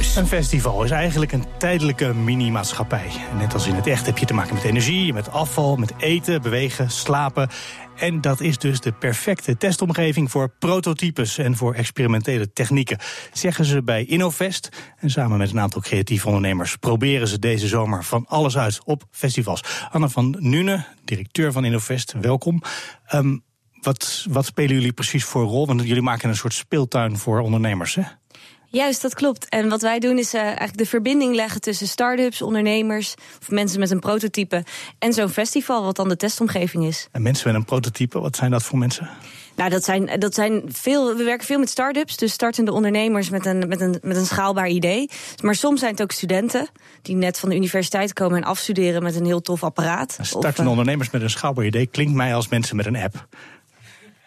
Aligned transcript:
Een 0.00 0.26
festival 0.26 0.84
is 0.84 0.90
eigenlijk 0.90 1.32
een 1.32 1.44
tijdelijke 1.58 2.14
mini-maatschappij. 2.14 3.10
Net 3.38 3.54
als 3.54 3.66
in 3.66 3.74
het 3.74 3.86
echt 3.86 4.06
heb 4.06 4.18
je 4.18 4.26
te 4.26 4.34
maken 4.34 4.54
met 4.54 4.64
energie, 4.64 5.12
met 5.12 5.30
afval, 5.30 5.76
met 5.76 5.92
eten, 5.98 6.42
bewegen, 6.42 6.90
slapen. 6.90 7.48
En 7.96 8.20
dat 8.20 8.40
is 8.40 8.58
dus 8.58 8.80
de 8.80 8.92
perfecte 8.92 9.56
testomgeving 9.56 10.30
voor 10.30 10.48
prototypes 10.58 11.38
en 11.38 11.56
voor 11.56 11.74
experimentele 11.74 12.52
technieken, 12.52 12.98
zeggen 13.32 13.64
ze 13.64 13.82
bij 13.82 14.04
Innovest. 14.04 14.68
En 14.96 15.10
samen 15.10 15.38
met 15.38 15.50
een 15.50 15.60
aantal 15.60 15.80
creatieve 15.80 16.26
ondernemers 16.26 16.76
proberen 16.76 17.28
ze 17.28 17.38
deze 17.38 17.68
zomer 17.68 18.04
van 18.04 18.26
alles 18.28 18.58
uit 18.58 18.80
op 18.84 19.04
festivals. 19.10 19.62
Anne 19.90 20.08
van 20.08 20.36
Nune, 20.38 20.84
directeur 21.04 21.52
van 21.52 21.64
Innovest, 21.64 22.14
welkom. 22.20 22.62
Ehm, 23.06 23.36
wat, 23.80 24.26
wat 24.30 24.46
spelen 24.46 24.74
jullie 24.74 24.92
precies 24.92 25.24
voor 25.24 25.44
rol? 25.44 25.66
Want 25.66 25.82
jullie 25.82 26.02
maken 26.02 26.28
een 26.28 26.36
soort 26.36 26.54
speeltuin 26.54 27.18
voor 27.18 27.40
ondernemers, 27.40 27.94
hè? 27.94 28.02
Juist, 28.72 29.02
dat 29.02 29.14
klopt. 29.14 29.48
En 29.48 29.68
wat 29.68 29.82
wij 29.82 29.98
doen 29.98 30.18
is 30.18 30.34
uh, 30.34 30.40
eigenlijk 30.40 30.76
de 30.76 30.86
verbinding 30.86 31.34
leggen 31.34 31.60
tussen 31.60 31.86
start-ups, 31.86 32.42
ondernemers, 32.42 33.14
of 33.40 33.50
mensen 33.50 33.80
met 33.80 33.90
een 33.90 34.00
prototype 34.00 34.64
en 34.98 35.12
zo'n 35.12 35.28
festival, 35.28 35.84
wat 35.84 35.96
dan 35.96 36.08
de 36.08 36.16
testomgeving 36.16 36.84
is. 36.84 37.08
En 37.12 37.22
mensen 37.22 37.46
met 37.48 37.56
een 37.56 37.64
prototype, 37.64 38.20
wat 38.20 38.36
zijn 38.36 38.50
dat 38.50 38.62
voor 38.62 38.78
mensen? 38.78 39.10
Nou, 39.56 39.70
dat 39.70 39.84
zijn, 39.84 40.18
dat 40.18 40.34
zijn 40.34 40.62
veel. 40.66 41.16
We 41.16 41.24
werken 41.24 41.46
veel 41.46 41.58
met 41.58 41.68
start-ups, 41.70 42.16
dus 42.16 42.32
startende 42.32 42.72
ondernemers 42.72 43.30
met 43.30 43.46
een, 43.46 43.68
met, 43.68 43.80
een, 43.80 43.98
met 44.02 44.16
een 44.16 44.26
schaalbaar 44.26 44.68
idee. 44.68 45.08
Maar 45.42 45.54
soms 45.54 45.80
zijn 45.80 45.92
het 45.92 46.02
ook 46.02 46.12
studenten 46.12 46.68
die 47.02 47.16
net 47.16 47.38
van 47.38 47.48
de 47.48 47.54
universiteit 47.54 48.12
komen 48.12 48.36
en 48.36 48.44
afstuderen 48.44 49.02
met 49.02 49.16
een 49.16 49.24
heel 49.24 49.40
tof 49.40 49.62
apparaat. 49.62 50.18
Startende 50.20 50.62
uh, 50.62 50.68
ondernemers 50.70 51.10
met 51.10 51.22
een 51.22 51.30
schaalbaar 51.30 51.64
idee 51.64 51.86
klinkt 51.86 52.14
mij 52.14 52.34
als 52.34 52.48
mensen 52.48 52.76
met 52.76 52.86
een 52.86 52.96
app. 52.96 53.26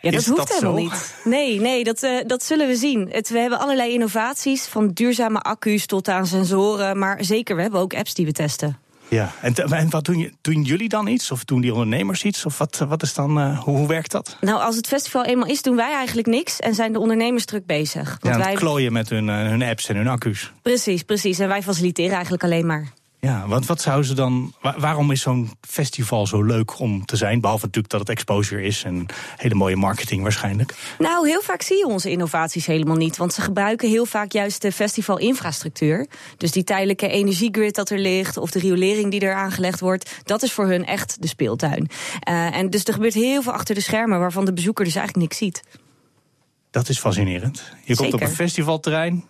Ja, 0.03 0.11
dat 0.11 0.21
Is 0.21 0.27
hoeft 0.27 0.39
dat 0.39 0.53
helemaal 0.53 0.75
zo? 0.75 0.83
niet. 0.83 1.15
Nee, 1.23 1.59
nee 1.59 1.83
dat, 1.83 2.03
uh, 2.03 2.19
dat 2.27 2.43
zullen 2.43 2.67
we 2.67 2.75
zien. 2.75 3.09
Het, 3.11 3.29
we 3.29 3.39
hebben 3.39 3.59
allerlei 3.59 3.93
innovaties, 3.93 4.65
van 4.65 4.87
duurzame 4.87 5.39
accu's 5.39 5.85
tot 5.85 6.07
aan 6.07 6.27
sensoren. 6.27 6.97
Maar 6.97 7.23
zeker, 7.23 7.55
we 7.55 7.61
hebben 7.61 7.79
ook 7.79 7.93
apps 7.93 8.13
die 8.13 8.25
we 8.25 8.31
testen. 8.31 8.77
Ja, 9.07 9.31
en, 9.41 9.53
en 9.55 9.89
wat 9.89 10.05
doen, 10.05 10.17
je, 10.17 10.31
doen, 10.41 10.61
jullie 10.61 10.89
dan 10.89 11.07
iets? 11.07 11.31
Of 11.31 11.45
doen 11.45 11.61
die 11.61 11.71
ondernemers 11.71 12.23
iets? 12.23 12.45
Of 12.45 12.57
wat, 12.57 12.85
wat 12.87 13.03
is 13.03 13.13
dan, 13.13 13.37
uh, 13.37 13.59
hoe, 13.59 13.77
hoe, 13.77 13.87
werkt 13.87 14.11
dat? 14.11 14.37
Nou, 14.41 14.61
als 14.61 14.75
het 14.75 14.87
festival 14.87 15.25
eenmaal 15.25 15.47
is, 15.47 15.61
doen 15.61 15.75
wij 15.75 15.93
eigenlijk 15.93 16.27
niks. 16.27 16.59
En 16.59 16.75
zijn 16.75 16.93
de 16.93 16.99
ondernemers 16.99 17.45
druk 17.45 17.65
bezig. 17.65 18.17
Want 18.19 18.35
ja, 18.35 18.41
wij... 18.41 18.53
klooien 18.53 18.93
met 18.93 19.09
hun, 19.09 19.27
uh, 19.27 19.35
hun 19.35 19.63
apps 19.63 19.87
en 19.87 19.95
hun 19.95 20.07
accu's. 20.07 20.51
Precies, 20.61 21.03
precies. 21.03 21.39
En 21.39 21.47
wij 21.47 21.63
faciliteren 21.63 22.13
eigenlijk 22.13 22.43
alleen 22.43 22.65
maar. 22.65 22.93
Ja, 23.23 23.47
want 23.47 23.65
wat 23.65 23.81
zou 23.81 24.03
ze 24.03 24.13
dan. 24.13 24.53
Waarom 24.77 25.11
is 25.11 25.21
zo'n 25.21 25.51
festival 25.61 26.27
zo 26.27 26.41
leuk 26.41 26.79
om 26.79 27.05
te 27.05 27.15
zijn? 27.15 27.41
Behalve 27.41 27.65
natuurlijk 27.65 27.93
dat 27.93 27.99
het 27.99 28.09
exposure 28.09 28.63
is 28.63 28.83
en 28.83 29.05
hele 29.37 29.55
mooie 29.55 29.75
marketing 29.75 30.21
waarschijnlijk. 30.21 30.75
Nou, 30.97 31.27
heel 31.27 31.41
vaak 31.41 31.61
zie 31.61 31.77
je 31.77 31.85
onze 31.85 32.11
innovaties 32.11 32.65
helemaal 32.65 32.95
niet. 32.95 33.17
Want 33.17 33.33
ze 33.33 33.41
gebruiken 33.41 33.89
heel 33.89 34.05
vaak 34.05 34.31
juist 34.31 34.61
de 34.61 34.71
festivalinfrastructuur. 34.71 36.07
Dus 36.37 36.51
die 36.51 36.63
tijdelijke 36.63 37.07
energiegrid 37.07 37.75
dat 37.75 37.89
er 37.89 37.99
ligt, 37.99 38.37
of 38.37 38.51
de 38.51 38.59
riolering 38.59 39.11
die 39.11 39.19
er 39.19 39.33
aangelegd 39.33 39.79
wordt, 39.79 40.21
dat 40.23 40.43
is 40.43 40.51
voor 40.51 40.67
hun 40.67 40.85
echt 40.85 41.21
de 41.21 41.27
speeltuin. 41.27 41.89
Uh, 42.29 42.55
en 42.55 42.69
dus 42.69 42.83
er 42.83 42.93
gebeurt 42.93 43.13
heel 43.13 43.41
veel 43.41 43.53
achter 43.53 43.75
de 43.75 43.81
schermen 43.81 44.19
waarvan 44.19 44.45
de 44.45 44.53
bezoeker 44.53 44.85
dus 44.85 44.95
eigenlijk 44.95 45.27
niks 45.27 45.37
ziet. 45.37 45.63
Dat 46.71 46.89
is 46.89 46.99
fascinerend. 46.99 47.57
Je 47.57 47.73
Zeker. 47.85 47.95
komt 47.95 48.13
op 48.13 48.21
een 48.21 48.35
festivalterrein 48.35 49.25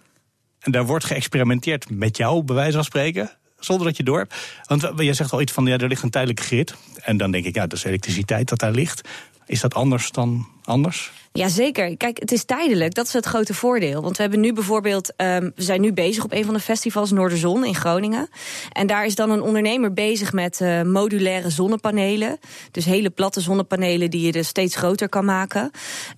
en 0.59 0.71
daar 0.71 0.85
wordt 0.85 1.05
geëxperimenteerd 1.05 1.89
met 1.89 2.17
jou, 2.17 2.43
bij 2.43 2.55
wijze 2.55 2.73
van 2.73 2.83
spreken 2.83 3.41
zonder 3.65 3.87
dat 3.87 3.97
je 3.97 4.03
door 4.03 4.17
hebt. 4.17 4.35
Want 4.65 4.91
je 4.97 5.13
zegt 5.13 5.31
al 5.31 5.41
iets 5.41 5.51
van, 5.51 5.65
ja, 5.65 5.77
er 5.77 5.87
ligt 5.87 6.03
een 6.03 6.09
tijdelijke 6.09 6.43
grid. 6.43 6.75
En 7.01 7.17
dan 7.17 7.31
denk 7.31 7.45
ik, 7.45 7.55
ja, 7.55 7.67
dat 7.67 7.77
is 7.77 7.83
elektriciteit 7.83 8.49
dat 8.49 8.59
daar 8.59 8.71
ligt. 8.71 9.09
Is 9.45 9.61
dat 9.61 9.73
anders 9.73 10.11
dan 10.11 10.47
anders? 10.63 11.11
Jazeker. 11.33 11.97
Kijk, 11.97 12.19
het 12.19 12.31
is 12.31 12.43
tijdelijk. 12.43 12.93
Dat 12.93 13.05
is 13.05 13.13
het 13.13 13.25
grote 13.25 13.53
voordeel. 13.53 14.01
Want 14.01 14.15
we 14.15 14.21
hebben 14.21 14.39
nu 14.39 14.53
bijvoorbeeld, 14.53 15.13
um, 15.17 15.51
we 15.55 15.63
zijn 15.63 15.81
nu 15.81 15.93
bezig 15.93 16.23
op 16.23 16.33
een 16.33 16.45
van 16.45 16.53
de 16.53 16.59
festivals 16.59 17.11
Noorderzon 17.11 17.65
in 17.65 17.75
Groningen. 17.75 18.29
En 18.71 18.87
daar 18.87 19.05
is 19.05 19.15
dan 19.15 19.29
een 19.29 19.41
ondernemer 19.41 19.93
bezig 19.93 20.33
met 20.33 20.59
uh, 20.59 20.81
modulaire 20.81 21.49
zonnepanelen. 21.49 22.37
Dus 22.71 22.85
hele 22.85 23.09
platte 23.09 23.41
zonnepanelen 23.41 24.09
die 24.09 24.25
je 24.25 24.31
dus 24.31 24.47
steeds 24.47 24.75
groter 24.75 25.09
kan 25.09 25.25
maken. 25.25 25.71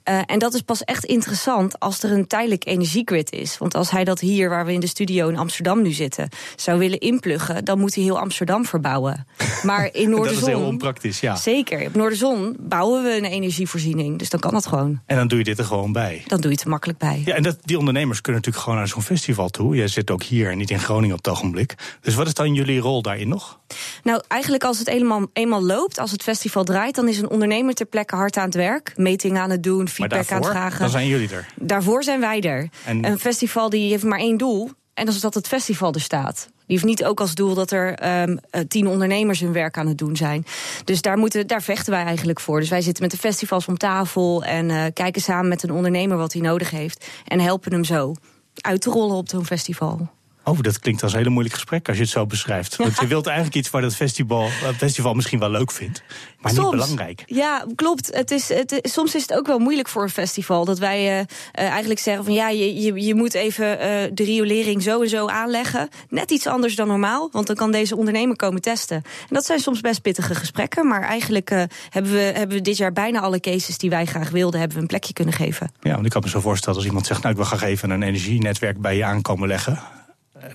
Uh, 0.09 0.21
en 0.25 0.39
dat 0.39 0.53
is 0.53 0.61
pas 0.61 0.83
echt 0.83 1.05
interessant 1.05 1.79
als 1.79 2.03
er 2.03 2.11
een 2.11 2.27
tijdelijk 2.27 2.65
energiegrid 2.67 3.31
is. 3.31 3.57
Want 3.57 3.75
als 3.75 3.91
hij 3.91 4.03
dat 4.03 4.19
hier, 4.19 4.49
waar 4.49 4.65
we 4.65 4.73
in 4.73 4.79
de 4.79 4.87
studio 4.87 5.27
in 5.27 5.37
Amsterdam 5.37 5.81
nu 5.81 5.91
zitten, 5.91 6.29
zou 6.55 6.79
willen 6.79 6.99
inpluggen, 6.99 7.65
dan 7.65 7.79
moet 7.79 7.95
hij 7.95 8.03
heel 8.03 8.19
Amsterdam 8.19 8.65
verbouwen. 8.65 9.27
Maar 9.63 9.89
in 9.93 10.09
Noorderzon. 10.09 10.39
dat 10.39 10.49
is 10.49 10.55
heel 10.55 10.67
onpraktisch, 10.67 11.19
ja. 11.19 11.35
Zeker. 11.35 11.85
Op 11.85 11.95
Noorderzon 11.95 12.55
bouwen 12.59 13.03
we 13.03 13.17
een 13.17 13.25
energievoorziening. 13.25 14.19
Dus 14.19 14.29
dan 14.29 14.39
kan 14.39 14.53
dat 14.53 14.67
gewoon. 14.67 15.03
En 15.05 15.15
dan 15.15 15.27
doe 15.27 15.37
je 15.37 15.43
dit 15.43 15.57
er 15.59 15.65
gewoon 15.65 15.91
bij. 15.91 16.23
Dan 16.27 16.39
doe 16.41 16.49
je 16.49 16.55
het 16.55 16.63
er 16.63 16.69
makkelijk 16.69 16.99
bij. 16.99 17.21
Ja, 17.25 17.33
en 17.35 17.43
dat, 17.43 17.57
die 17.61 17.77
ondernemers 17.77 18.21
kunnen 18.21 18.41
natuurlijk 18.41 18.63
gewoon 18.65 18.79
naar 18.83 18.89
zo'n 18.89 19.01
festival 19.01 19.49
toe. 19.49 19.75
Jij 19.75 19.87
zit 19.87 20.11
ook 20.11 20.23
hier 20.23 20.51
en 20.51 20.57
niet 20.57 20.69
in 20.69 20.79
Groningen 20.79 21.17
op 21.17 21.23
het 21.25 21.33
ogenblik. 21.33 21.75
Dus 22.01 22.15
wat 22.15 22.27
is 22.27 22.33
dan 22.33 22.53
jullie 22.53 22.79
rol 22.79 23.01
daarin 23.01 23.27
nog? 23.27 23.59
Nou, 24.03 24.21
eigenlijk 24.27 24.63
als 24.63 24.79
het 24.79 24.87
eenmaal, 24.87 25.25
eenmaal 25.33 25.63
loopt, 25.63 25.99
als 25.99 26.11
het 26.11 26.23
festival 26.23 26.63
draait, 26.63 26.95
dan 26.95 27.07
is 27.07 27.17
een 27.19 27.29
ondernemer 27.29 27.73
ter 27.73 27.85
plekke 27.85 28.15
hard 28.15 28.37
aan 28.37 28.45
het 28.45 28.55
werk. 28.55 28.93
Metingen 28.95 29.41
aan 29.41 29.49
het 29.49 29.63
doen, 29.63 29.87
feedback 29.87 30.27
daarvoor, 30.27 30.35
aan 30.35 30.43
het 30.43 30.51
vragen. 30.57 30.79
Dan 30.79 30.89
zijn 30.89 31.07
jullie 31.07 31.29
er. 31.29 31.47
Daarvoor 31.55 32.03
zijn 32.03 32.19
wij 32.19 32.41
er. 32.41 32.69
En- 32.85 33.05
Een 33.05 33.19
festival 33.19 33.69
die 33.69 33.89
heeft 33.89 34.03
maar 34.03 34.19
één 34.19 34.37
doel. 34.37 34.71
En 34.95 35.05
dat 35.05 35.15
is 35.15 35.21
dat 35.21 35.33
het 35.33 35.47
festival 35.47 35.93
er 35.93 36.01
staat. 36.01 36.47
Die 36.55 36.75
heeft 36.75 36.83
niet 36.83 37.05
ook 37.05 37.19
als 37.19 37.35
doel 37.35 37.53
dat 37.53 37.71
er 37.71 38.21
um, 38.21 38.39
tien 38.67 38.87
ondernemers 38.87 39.39
hun 39.39 39.53
werk 39.53 39.77
aan 39.77 39.87
het 39.87 39.97
doen 39.97 40.15
zijn. 40.15 40.45
Dus 40.83 41.01
daar, 41.01 41.17
moeten, 41.17 41.47
daar 41.47 41.61
vechten 41.61 41.91
wij 41.91 42.03
eigenlijk 42.03 42.39
voor. 42.39 42.59
Dus 42.59 42.69
wij 42.69 42.81
zitten 42.81 43.03
met 43.03 43.11
de 43.11 43.17
festivals 43.17 43.67
om 43.67 43.77
tafel 43.77 44.43
en 44.43 44.69
uh, 44.69 44.83
kijken 44.93 45.21
samen 45.21 45.47
met 45.47 45.63
een 45.63 45.71
ondernemer 45.71 46.17
wat 46.17 46.33
hij 46.33 46.41
nodig 46.41 46.69
heeft. 46.69 47.07
En 47.25 47.39
helpen 47.39 47.71
hem 47.71 47.83
zo 47.83 48.13
uit 48.61 48.81
te 48.81 48.89
rollen 48.89 49.15
op 49.15 49.29
zo'n 49.29 49.45
festival. 49.45 50.09
Oh, 50.47 50.61
dat 50.61 50.79
klinkt 50.79 51.03
als 51.03 51.11
een 51.11 51.17
hele 51.17 51.29
moeilijk 51.29 51.55
gesprek 51.55 51.87
als 51.87 51.97
je 51.97 52.03
het 52.03 52.11
zo 52.11 52.25
beschrijft. 52.25 52.75
Want 52.75 52.99
je 52.99 53.07
wilt 53.07 53.25
eigenlijk 53.25 53.55
iets 53.55 53.69
waar 53.69 53.81
dat 53.81 53.95
festival, 53.95 54.47
het 54.51 54.75
festival 54.75 55.13
misschien 55.13 55.39
wel 55.39 55.49
leuk 55.49 55.71
vindt, 55.71 56.03
maar 56.39 56.51
soms, 56.51 56.71
niet 56.71 56.79
belangrijk. 56.79 57.23
Ja, 57.25 57.65
klopt. 57.75 58.15
Het 58.15 58.31
is, 58.31 58.49
het, 58.49 58.79
soms 58.81 59.15
is 59.15 59.21
het 59.21 59.33
ook 59.33 59.47
wel 59.47 59.59
moeilijk 59.59 59.87
voor 59.87 60.03
een 60.03 60.09
festival. 60.09 60.65
Dat 60.65 60.79
wij 60.79 60.99
uh, 60.99 61.17
uh, 61.17 61.25
eigenlijk 61.53 61.99
zeggen 61.99 62.23
van 62.23 62.33
ja, 62.33 62.49
je, 62.49 62.81
je, 62.81 63.05
je 63.05 63.15
moet 63.15 63.33
even 63.33 63.71
uh, 63.71 63.77
de 64.13 64.23
riolering 64.23 64.81
zo 64.81 65.01
en 65.01 65.09
zo 65.09 65.27
aanleggen. 65.27 65.89
Net 66.09 66.31
iets 66.31 66.47
anders 66.47 66.75
dan 66.75 66.87
normaal, 66.87 67.29
want 67.31 67.47
dan 67.47 67.55
kan 67.55 67.71
deze 67.71 67.95
ondernemer 67.95 68.35
komen 68.35 68.61
testen. 68.61 68.95
En 68.95 69.29
dat 69.29 69.45
zijn 69.45 69.59
soms 69.59 69.81
best 69.81 70.01
pittige 70.01 70.35
gesprekken. 70.35 70.87
Maar 70.87 71.01
eigenlijk 71.01 71.49
hebben, 71.89 72.11
we, 72.11 72.17
hebben 72.17 72.57
we 72.57 72.61
dit 72.61 72.77
jaar 72.77 72.93
bijna 72.93 73.19
alle 73.19 73.39
cases 73.39 73.77
die 73.77 73.89
wij 73.89 74.05
graag 74.05 74.29
wilden, 74.29 74.59
hebben 74.59 74.77
we 74.77 74.83
een 74.83 74.89
plekje 74.89 75.13
kunnen 75.13 75.33
geven. 75.33 75.71
Ja, 75.81 75.93
want 75.93 76.05
ik 76.05 76.11
kan 76.11 76.21
me 76.21 76.29
zo 76.29 76.39
voorstellen 76.39 76.77
als 76.77 76.87
iemand 76.87 77.05
zegt, 77.05 77.19
nou 77.19 77.31
ik 77.31 77.39
wil 77.39 77.49
graag 77.49 77.63
even 77.69 77.89
een 77.89 78.03
energienetwerk 78.03 78.81
bij 78.81 78.95
je 78.95 79.03
aankomen 79.03 79.47
leggen. 79.47 79.79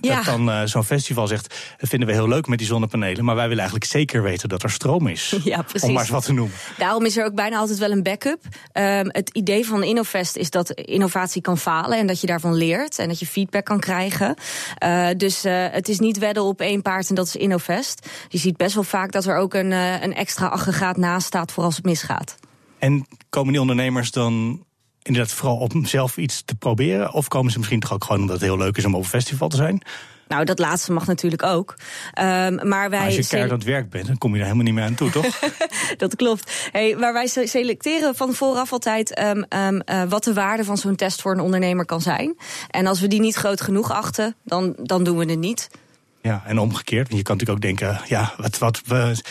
Ja. 0.01 0.15
Dat 0.15 0.25
dan 0.25 0.49
uh, 0.49 0.61
zo'n 0.65 0.83
festival 0.83 1.27
zegt, 1.27 1.55
dat 1.77 1.89
vinden 1.89 2.07
we 2.07 2.13
heel 2.13 2.27
leuk 2.27 2.47
met 2.47 2.57
die 2.57 2.67
zonnepanelen... 2.67 3.25
maar 3.25 3.35
wij 3.35 3.43
willen 3.47 3.59
eigenlijk 3.59 3.91
zeker 3.91 4.23
weten 4.23 4.49
dat 4.49 4.63
er 4.63 4.71
stroom 4.71 5.07
is. 5.07 5.35
Ja, 5.43 5.61
precies. 5.61 5.87
Om 5.87 5.93
maar 5.93 6.01
eens 6.01 6.11
wat 6.11 6.25
te 6.25 6.33
noemen. 6.33 6.55
Daarom 6.77 7.05
is 7.05 7.17
er 7.17 7.25
ook 7.25 7.35
bijna 7.35 7.57
altijd 7.57 7.79
wel 7.79 7.91
een 7.91 8.03
backup. 8.03 8.43
Um, 8.73 9.07
het 9.07 9.29
idee 9.29 9.65
van 9.65 9.83
Innovest 9.83 10.35
is 10.35 10.49
dat 10.49 10.71
innovatie 10.71 11.41
kan 11.41 11.57
falen... 11.57 11.97
en 11.97 12.07
dat 12.07 12.21
je 12.21 12.27
daarvan 12.27 12.53
leert 12.53 12.99
en 12.99 13.07
dat 13.07 13.19
je 13.19 13.25
feedback 13.25 13.65
kan 13.65 13.79
krijgen. 13.79 14.35
Uh, 14.83 15.07
dus 15.17 15.45
uh, 15.45 15.65
het 15.71 15.89
is 15.89 15.99
niet 15.99 16.17
wedden 16.17 16.43
op 16.43 16.61
één 16.61 16.81
paard 16.81 17.09
en 17.09 17.15
dat 17.15 17.25
is 17.25 17.35
Innovest. 17.35 18.09
Je 18.27 18.37
ziet 18.37 18.57
best 18.57 18.73
wel 18.75 18.83
vaak 18.83 19.11
dat 19.11 19.25
er 19.25 19.35
ook 19.35 19.53
een, 19.53 19.71
een 19.71 20.13
extra 20.13 20.47
aggregaat 20.47 20.97
naast 20.97 21.27
staat... 21.27 21.51
voor 21.51 21.63
als 21.63 21.75
het 21.75 21.85
misgaat. 21.85 22.35
En 22.79 23.07
komen 23.29 23.51
die 23.51 23.61
ondernemers 23.61 24.11
dan 24.11 24.65
inderdaad 25.03 25.31
vooral 25.31 25.57
om 25.57 25.85
zelf 25.85 26.17
iets 26.17 26.41
te 26.45 26.55
proberen? 26.55 27.13
Of 27.13 27.27
komen 27.27 27.51
ze 27.51 27.57
misschien 27.57 27.79
toch 27.79 27.93
ook 27.93 28.03
gewoon 28.03 28.21
omdat 28.21 28.35
het 28.35 28.45
heel 28.45 28.57
leuk 28.57 28.77
is 28.77 28.85
om 28.85 28.95
op 28.95 29.01
een 29.01 29.07
festival 29.07 29.47
te 29.47 29.55
zijn? 29.55 29.83
Nou, 30.31 30.45
dat 30.45 30.59
laatste 30.59 30.91
mag 30.91 31.07
natuurlijk 31.07 31.43
ook. 31.43 31.75
Um, 32.19 32.67
maar 32.67 32.89
wij 32.89 33.05
als 33.05 33.15
je 33.15 33.27
keihard 33.27 33.51
aan 33.51 33.57
het 33.57 33.67
werk 33.67 33.89
bent, 33.89 34.07
dan 34.07 34.17
kom 34.17 34.31
je 34.31 34.37
daar 34.37 34.45
helemaal 34.45 34.65
niet 34.65 34.75
meer 34.75 34.83
aan 34.83 34.95
toe, 34.95 35.09
toch? 35.09 35.39
dat 35.97 36.15
klopt. 36.15 36.69
Hey, 36.71 36.95
maar 36.95 37.13
wij 37.13 37.27
selecteren 37.27 38.15
van 38.15 38.33
vooraf 38.33 38.71
altijd 38.71 39.19
um, 39.19 39.45
um, 39.49 39.81
uh, 39.85 40.03
wat 40.03 40.23
de 40.23 40.33
waarde 40.33 40.63
van 40.63 40.77
zo'n 40.77 40.95
test 40.95 41.21
voor 41.21 41.31
een 41.31 41.39
ondernemer 41.39 41.85
kan 41.85 42.01
zijn. 42.01 42.37
En 42.69 42.87
als 42.87 42.99
we 42.99 43.07
die 43.07 43.19
niet 43.19 43.35
groot 43.35 43.61
genoeg 43.61 43.91
achten, 43.91 44.35
dan, 44.43 44.75
dan 44.77 45.03
doen 45.03 45.17
we 45.17 45.25
het 45.25 45.39
niet. 45.39 45.69
Ja, 46.21 46.43
en 46.45 46.59
omgekeerd. 46.59 47.07
Want 47.07 47.17
je 47.17 47.23
kan 47.23 47.37
natuurlijk 47.37 47.65
ook 47.65 47.77
denken, 47.77 48.01
ja, 48.07 48.33
wat, 48.37 48.57
wat 48.57 48.81
we. 48.85 49.21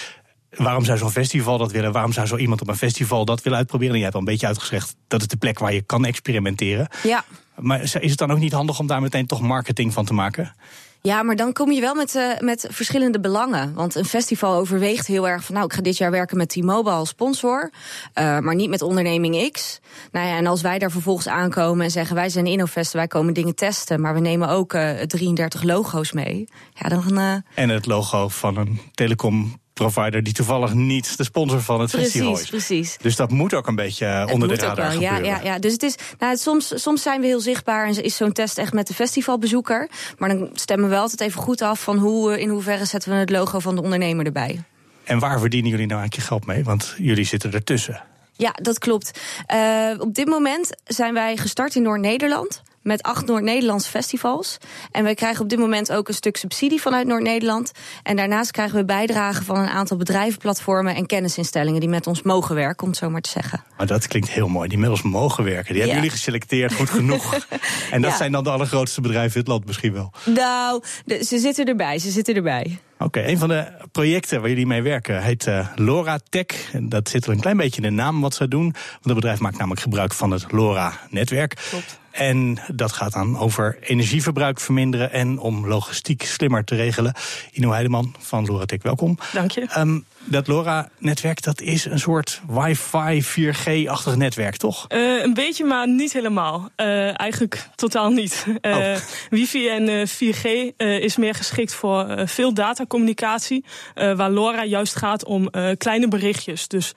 Waarom 0.50 0.84
zou 0.84 0.98
zo'n 0.98 1.10
festival 1.10 1.58
dat 1.58 1.72
willen? 1.72 1.92
Waarom 1.92 2.12
zou 2.12 2.26
zo 2.26 2.36
iemand 2.36 2.60
op 2.60 2.68
een 2.68 2.76
festival 2.76 3.24
dat 3.24 3.42
willen 3.42 3.58
uitproberen? 3.58 3.92
En 3.92 3.98
je 3.98 4.04
hebt 4.04 4.16
al 4.16 4.20
een 4.20 4.26
beetje 4.26 4.46
uitgezegd, 4.46 4.96
dat 5.08 5.20
is 5.20 5.26
de 5.26 5.36
plek 5.36 5.58
waar 5.58 5.72
je 5.72 5.82
kan 5.82 6.04
experimenteren. 6.04 6.88
Ja. 7.02 7.24
Maar 7.56 7.82
is 7.82 7.92
het 7.92 8.18
dan 8.18 8.30
ook 8.30 8.38
niet 8.38 8.52
handig 8.52 8.78
om 8.78 8.86
daar 8.86 9.00
meteen 9.00 9.26
toch 9.26 9.40
marketing 9.40 9.92
van 9.92 10.04
te 10.04 10.14
maken? 10.14 10.54
Ja, 11.02 11.22
maar 11.22 11.36
dan 11.36 11.52
kom 11.52 11.72
je 11.72 11.80
wel 11.80 11.94
met, 11.94 12.14
uh, 12.14 12.38
met 12.38 12.66
verschillende 12.70 13.20
belangen. 13.20 13.74
Want 13.74 13.94
een 13.94 14.04
festival 14.04 14.54
overweegt 14.54 15.06
heel 15.06 15.28
erg 15.28 15.44
van... 15.44 15.54
nou, 15.54 15.66
ik 15.66 15.72
ga 15.72 15.80
dit 15.80 15.96
jaar 15.96 16.10
werken 16.10 16.36
met 16.36 16.48
T-Mobile 16.48 16.94
als 16.94 17.08
sponsor... 17.08 17.70
Uh, 18.18 18.38
maar 18.38 18.54
niet 18.54 18.70
met 18.70 18.82
onderneming 18.82 19.50
X. 19.52 19.80
Nou 20.12 20.26
ja, 20.26 20.36
en 20.36 20.46
als 20.46 20.60
wij 20.60 20.78
daar 20.78 20.90
vervolgens 20.90 21.28
aankomen 21.28 21.84
en 21.84 21.90
zeggen... 21.90 22.14
wij 22.14 22.28
zijn 22.28 22.46
Innofest, 22.46 22.92
wij 22.92 23.06
komen 23.06 23.34
dingen 23.34 23.54
testen... 23.54 24.00
maar 24.00 24.14
we 24.14 24.20
nemen 24.20 24.48
ook 24.48 24.72
uh, 24.72 24.90
33 24.90 25.62
logo's 25.62 26.12
mee. 26.12 26.48
Ja, 26.74 26.88
dan... 26.88 27.42
en 27.54 27.68
het 27.68 27.86
logo 27.86 28.28
van 28.28 28.56
een 28.56 28.80
telecom 28.94 29.60
provider 29.82 30.22
die 30.22 30.32
toevallig 30.32 30.74
niet 30.74 31.16
de 31.16 31.24
sponsor 31.24 31.60
van 31.60 31.80
het 31.80 31.90
precies, 31.90 32.10
festival 32.10 32.38
is. 32.38 32.48
Precies. 32.48 32.96
Dus 33.00 33.16
dat 33.16 33.30
moet 33.30 33.54
ook 33.54 33.66
een 33.66 33.74
beetje 33.74 34.04
het 34.04 34.30
onder 34.30 34.48
de 34.48 34.54
ook 34.54 34.60
radar 34.60 34.90
wel. 34.90 35.00
Ja, 35.00 35.14
gebeuren. 35.14 35.42
ja, 35.42 35.52
ja. 35.52 35.58
Dus 35.58 35.72
het 35.72 35.82
is, 35.82 35.94
nou, 36.18 36.32
het, 36.32 36.40
soms, 36.40 36.82
soms 36.82 37.02
zijn 37.02 37.20
we 37.20 37.26
heel 37.26 37.40
zichtbaar 37.40 37.86
en 37.86 38.02
is 38.02 38.16
zo'n 38.16 38.32
test 38.32 38.58
echt 38.58 38.72
met 38.72 38.86
de 38.86 38.94
festivalbezoeker. 38.94 39.90
Maar 40.18 40.28
dan 40.28 40.50
stemmen 40.52 40.88
we 40.88 40.96
altijd 40.96 41.20
even 41.20 41.40
goed 41.40 41.62
af 41.62 41.82
van 41.82 41.98
hoe, 41.98 42.40
in 42.40 42.48
hoeverre 42.48 42.84
zetten 42.84 43.10
we 43.10 43.16
het 43.16 43.30
logo 43.30 43.58
van 43.58 43.74
de 43.74 43.82
ondernemer 43.82 44.26
erbij. 44.26 44.62
En 45.04 45.18
waar 45.18 45.40
verdienen 45.40 45.70
jullie 45.70 45.86
nou 45.86 46.00
eigenlijk 46.00 46.28
je 46.28 46.34
geld 46.34 46.46
mee? 46.46 46.64
Want 46.64 46.94
jullie 46.98 47.24
zitten 47.24 47.52
ertussen. 47.52 48.02
Ja, 48.32 48.54
dat 48.62 48.78
klopt. 48.78 49.20
Uh, 49.54 49.90
op 49.98 50.14
dit 50.14 50.26
moment 50.26 50.70
zijn 50.84 51.14
wij 51.14 51.36
gestart 51.36 51.74
in 51.74 51.82
Noord-Nederland 51.82 52.62
met 52.82 53.02
acht 53.02 53.26
Noord-Nederlandse 53.26 53.90
festivals. 53.90 54.56
En 54.90 55.04
wij 55.04 55.14
krijgen 55.14 55.42
op 55.42 55.48
dit 55.48 55.58
moment 55.58 55.92
ook 55.92 56.08
een 56.08 56.14
stuk 56.14 56.36
subsidie 56.36 56.80
vanuit 56.80 57.06
Noord-Nederland. 57.06 57.72
En 58.02 58.16
daarnaast 58.16 58.50
krijgen 58.50 58.76
we 58.78 58.84
bijdragen 58.84 59.44
van 59.44 59.56
een 59.58 59.68
aantal 59.68 59.96
bedrijven, 59.96 60.38
platformen 60.38 60.94
en 60.94 61.06
kennisinstellingen 61.06 61.80
die 61.80 61.88
met 61.88 62.06
ons 62.06 62.22
mogen 62.22 62.54
werken, 62.54 62.82
om 62.82 62.88
het 62.88 62.98
zo 62.98 63.10
maar 63.10 63.20
te 63.20 63.30
zeggen. 63.30 63.64
Maar 63.76 63.86
dat 63.86 64.06
klinkt 64.06 64.30
heel 64.30 64.48
mooi. 64.48 64.68
Die 64.68 64.78
met 64.78 64.90
ons 64.90 65.02
mogen 65.02 65.44
werken. 65.44 65.68
Die 65.72 65.78
hebben 65.82 65.94
jullie 66.00 66.10
geselecteerd, 66.16 66.72
goed 66.74 66.90
genoeg. 66.90 67.34
en 67.90 68.00
dat 68.02 68.10
Ja. 68.10 68.16
zijn 68.16 68.32
dan 68.32 68.44
de 68.44 68.50
allergrootste 68.50 69.00
bedrijven 69.00 69.32
in 69.34 69.38
het 69.40 69.48
land 69.48 69.66
misschien 69.66 69.92
wel. 69.92 70.12
Nou, 70.24 70.82
de- 71.04 71.24
ze 71.24 71.38
zitten 71.38 71.64
erbij, 71.64 71.98
ze 71.98 72.10
zitten 72.10 72.34
erbij. 72.34 72.78
Oké, 72.98 73.20
een 73.26 73.38
van 73.38 73.48
de 73.48 73.66
projecten 73.92 74.40
waar 74.40 74.48
jullie 74.48 74.66
mee 74.66 74.82
werken 74.82 75.22
heet 75.22 75.46
eh, 75.46 75.66
LoRa 75.74 76.18
Tech. 76.28 76.72
En 76.72 76.88
dat 76.88 77.08
zit 77.08 77.24
er 77.24 77.30
een 77.32 77.40
klein 77.40 77.56
beetje 77.56 77.76
in 77.82 77.88
de 77.96 78.02
naam 78.02 78.20
wat 78.20 78.34
ze 78.34 78.48
doen. 78.48 78.62
Want 78.72 79.04
het 79.04 79.14
bedrijf 79.14 79.38
maakt 79.40 79.56
namelijk 79.58 79.80
gebruik 79.80 80.12
van 80.14 80.30
het 80.30 80.52
LoRa-netwerk. 80.52 81.54
Klopt. 81.70 81.98
En 82.10 82.58
dat 82.72 82.92
gaat 82.92 83.12
dan 83.12 83.38
over 83.38 83.78
energieverbruik 83.80 84.60
verminderen 84.60 85.12
en 85.12 85.38
om 85.38 85.66
logistiek 85.66 86.22
slimmer 86.22 86.64
te 86.64 86.74
regelen. 86.74 87.14
Ino 87.52 87.70
Heideman 87.70 88.14
van 88.18 88.46
LoRa 88.46 88.64
Tech, 88.64 88.82
welkom. 88.82 89.18
Dank 89.32 89.50
je. 89.50 89.66
Ehm, 89.68 89.98
dat 90.24 90.46
LoRa-netwerk, 90.46 91.42
dat 91.42 91.60
is 91.60 91.84
een 91.84 91.98
soort 91.98 92.40
wifi 92.48 93.22
4G-achtig 93.22 94.16
netwerk, 94.16 94.56
toch? 94.56 94.84
Eh, 94.88 95.22
een 95.22 95.34
beetje, 95.34 95.64
maar 95.64 95.88
niet 95.88 96.12
helemaal. 96.12 96.70
Eh, 96.76 97.20
eigenlijk 97.20 97.68
totaal 97.74 98.10
niet. 98.10 98.46
Oh. 98.60 98.94
Wifi 99.30 99.68
en 99.68 99.88
eh, 99.88 100.06
4G 100.06 100.74
eh, 100.76 100.98
is 100.98 101.16
meer 101.16 101.34
geschikt 101.34 101.74
voor 101.74 102.22
veel 102.24 102.54
datacommunicatie. 102.54 103.64
waar 103.94 104.30
LoRa 104.30 104.64
juist 104.64 104.96
gaat 104.96 105.24
om 105.24 105.50
kleine 105.76 106.08
berichtjes. 106.08 106.68
Dus 106.68 106.92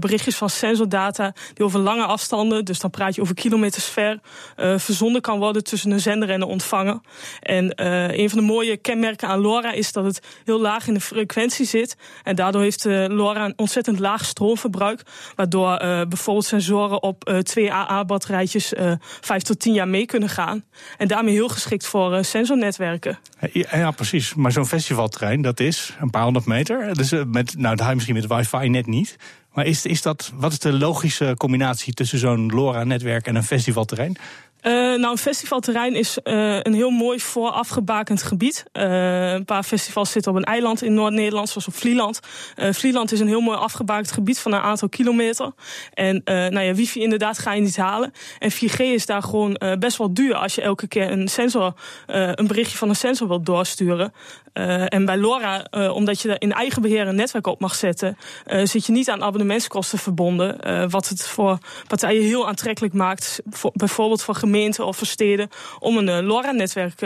berichtjes 0.00 0.36
van 0.36 0.50
sensordata 0.50 1.34
die 1.54 1.64
over 1.64 1.80
lange 1.80 2.04
afstanden, 2.04 2.64
dus 2.64 2.80
dan 2.80 2.90
praat 2.90 3.14
je 3.14 3.20
over 3.20 3.34
kilometers 3.34 3.84
ver, 3.84 4.20
verzonden 4.56 5.20
kan 5.22 5.38
worden 5.38 5.64
tussen 5.64 5.90
een 5.90 6.00
zender 6.00 6.30
en 6.30 6.40
een 6.40 6.48
ontvanger. 6.48 7.00
En 7.40 7.82
een 8.20 8.30
van 8.30 8.38
de 8.38 8.44
mooie 8.44 8.76
kenmerken 8.76 9.28
aan 9.28 9.40
LoRa 9.40 9.72
is 9.72 9.92
dat 9.92 10.04
het 10.04 10.20
heel 10.44 10.60
laag 10.60 10.86
in 10.86 10.94
de 10.94 11.00
frequentie 11.00 11.66
zit. 11.66 11.96
En 12.22 12.36
daardoor 12.36 12.63
heeft 12.64 12.86
eh, 12.86 13.04
LoRa 13.08 13.44
een 13.44 13.52
ontzettend 13.56 13.98
laag 13.98 14.24
stroomverbruik. 14.24 15.02
Waardoor 15.34 15.76
eh, 15.76 16.06
bijvoorbeeld 16.08 16.46
sensoren 16.46 17.02
op 17.02 17.24
eh, 17.24 17.38
twee 17.38 17.72
AA-batterijtjes 17.72 18.72
vijf 19.20 19.42
tot 19.42 19.60
tien 19.60 19.72
jaar 19.72 19.88
mee 19.88 20.06
kunnen 20.06 20.28
gaan. 20.28 20.64
En 20.98 21.08
daarmee 21.08 21.34
heel 21.34 21.48
geschikt 21.48 21.86
voor 21.86 22.24
sensornetwerken. 22.24 23.18
Ja, 23.52 23.90
precies. 23.90 24.34
Maar 24.34 24.52
zo'n 24.52 24.66
festivalterrein, 24.66 25.42
dat 25.42 25.60
is 25.60 25.96
een 26.00 26.10
paar 26.10 26.22
honderd 26.22 26.46
meter. 26.46 26.94
Dus 26.94 27.10
met, 27.26 27.54
nou, 27.58 27.88
je 27.88 27.94
misschien 27.94 28.14
met 28.14 28.26
wifi 28.26 28.68
net 28.68 28.86
niet. 28.86 29.16
Maar 29.52 29.66
is, 29.66 29.86
is 29.86 30.02
dat, 30.02 30.32
wat 30.34 30.52
is 30.52 30.58
de 30.58 30.72
logische 30.72 31.34
combinatie 31.36 31.94
tussen 31.94 32.18
zo'n 32.18 32.50
LoRa-netwerk 32.50 33.26
en 33.26 33.34
een 33.34 33.44
festivalterrein? 33.44 34.16
Eh, 34.64 34.72
nou, 34.72 35.10
een 35.10 35.18
festivalterrein 35.18 35.94
is 35.94 36.22
eh, 36.22 36.60
een 36.62 36.74
heel 36.74 36.90
mooi 36.90 37.20
voorafgebakend 37.20 38.22
gebied. 38.22 38.64
Eh, 38.72 39.32
een 39.32 39.44
paar 39.44 39.62
festivals 39.62 40.10
zitten 40.10 40.32
op 40.32 40.38
een 40.38 40.44
eiland 40.44 40.82
in 40.82 40.94
Noord-Nederland, 40.94 41.48
zoals 41.48 41.66
op 41.66 41.74
Vlieland. 41.74 42.20
Vlieland 42.56 43.12
is 43.12 43.20
een 43.20 43.26
heel 43.26 43.40
mooi 43.40 43.58
afgebakend 43.58 44.12
gebied 44.12 44.38
van 44.38 44.52
een 44.52 44.60
aantal 44.60 44.88
kilometer. 44.88 45.52
En 45.94 46.22
nou 46.24 46.60
ja, 46.60 46.74
wifi 46.74 47.00
inderdaad 47.00 47.38
ga 47.38 47.52
je 47.52 47.60
niet 47.60 47.76
halen. 47.76 48.12
En 48.38 48.50
4G 48.52 48.78
is 48.78 49.06
daar 49.06 49.22
gewoon 49.22 49.60
best 49.78 49.96
wel 49.96 50.14
duur 50.14 50.34
als 50.34 50.54
je 50.54 50.62
elke 50.62 50.88
keer 50.88 51.10
een 51.10 51.28
sensor, 51.28 51.74
een 52.06 52.46
berichtje 52.46 52.78
van 52.78 52.88
een 52.88 52.96
sensor 52.96 53.28
wilt 53.28 53.46
doorsturen. 53.46 54.12
Eh, 54.54 54.92
en 54.92 55.04
bij 55.04 55.16
LoRa, 55.16 55.64
eh, 55.64 55.94
omdat 55.94 56.20
je 56.20 56.36
in 56.38 56.52
eigen 56.52 56.82
beheer 56.82 57.06
een 57.06 57.14
netwerk 57.14 57.46
op 57.46 57.60
mag 57.60 57.74
zetten, 57.74 58.16
eh, 58.44 58.64
zit 58.64 58.86
je 58.86 58.92
niet 58.92 59.10
aan 59.10 59.22
abonnementskosten 59.22 59.98
verbonden. 59.98 60.42
wat 60.90 61.08
het 61.08 61.26
voor 61.26 61.58
partijen 61.86 62.22
heel 62.22 62.48
aantrekkelijk 62.48 62.94
maakt, 62.94 63.40
voor, 63.50 63.70
bijvoorbeeld 63.74 64.22
voor 64.22 64.34
gemeenten 64.34 64.86
of 64.86 64.96
voor 64.96 65.06
steden, 65.06 65.48
om 65.78 65.96
een 65.96 66.24
LoRa-netwerk 66.24 67.00